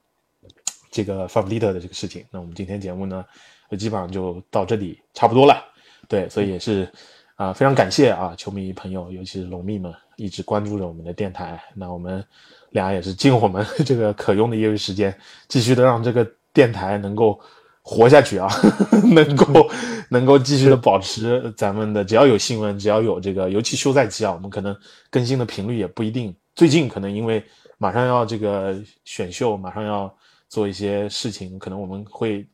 [0.91, 2.25] 这个范弗利特的这个事情。
[2.29, 3.23] 那我们今天节目呢，
[3.71, 5.63] 就基本上就到这里差不多了。
[6.09, 6.91] 对，所以也是
[7.37, 11.59] 啊、非常感谢啊，球迷朋友，尤其是龙迷们一直关注着我们的电台。
[11.73, 12.23] 那我们
[12.69, 17.39] 俩也是尽我们这个可用的业余时间，继续的让这个电台能够
[17.81, 18.47] 活下去啊，
[19.13, 19.69] 能够
[20.09, 24.75] 能够继续的保持咱们的，只要有新闻，只要有这个，尤其休赛期啊，我们可能
[25.09, 26.35] 更新的频率也不一定。
[26.53, 27.43] 最近可能因为
[27.77, 28.75] 马上要这个
[29.05, 30.13] 选秀，马上要
[30.49, 32.47] 做一些事情，可能我们会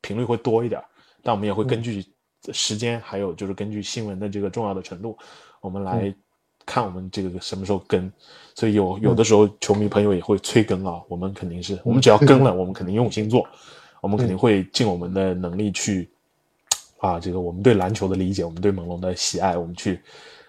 [0.00, 0.80] 频率会多一点，
[1.22, 2.04] 但我们也会根据
[2.52, 5.18] 时间，还有就是根据新闻的这个重要的程度，
[5.60, 6.14] 我们来
[6.68, 8.12] 看我们这个什么时候更。
[8.54, 13.46] 所以有有的时候球迷朋友也会催更啊，我们肯定是我们只要更了， 我们肯定用心做，
[14.00, 16.10] 我们肯定会尽我们的能力去
[16.98, 20.00] 啊，这个我们对篮球的理解，我们对猛龙的喜爱，我们去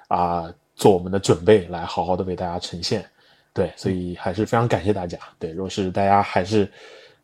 [0.07, 3.05] 啊做我们的准备，来好好的为大家呈现。
[3.53, 5.19] 对，所以还是非常感谢大家。
[5.37, 6.67] 对，如果是大家还是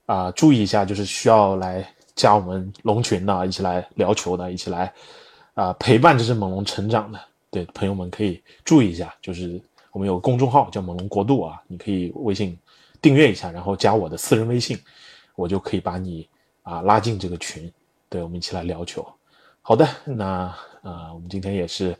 [0.05, 4.93] 啊注意一下，就是需要来加我们龙群的，一起来聊球的，一起来
[5.55, 7.19] 啊陪伴这只猛龙成长的，
[7.56, 9.61] 对朋友们可以注意一下，就是
[9.94, 12.57] 我们有个公众号叫猛龙国度啊，你可以微信
[13.02, 14.77] 订阅一下，然后加我的私人微信，
[15.38, 16.27] 我就可以把你
[16.64, 17.72] 啊拉进这个群，
[18.10, 19.07] 对我们一起来聊球。
[19.61, 20.26] 好的，那
[20.82, 21.95] 啊我们今天也是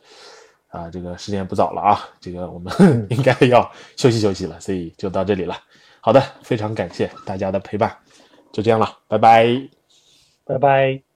[0.68, 2.70] 啊这个时间不早了啊，这个我们
[3.08, 5.56] 应该要休息休息了，所以就到这里了。
[6.02, 7.96] 好的，非常感谢大家的陪伴，
[8.52, 9.46] 就这样了，拜拜。
[10.44, 11.15] 拜拜。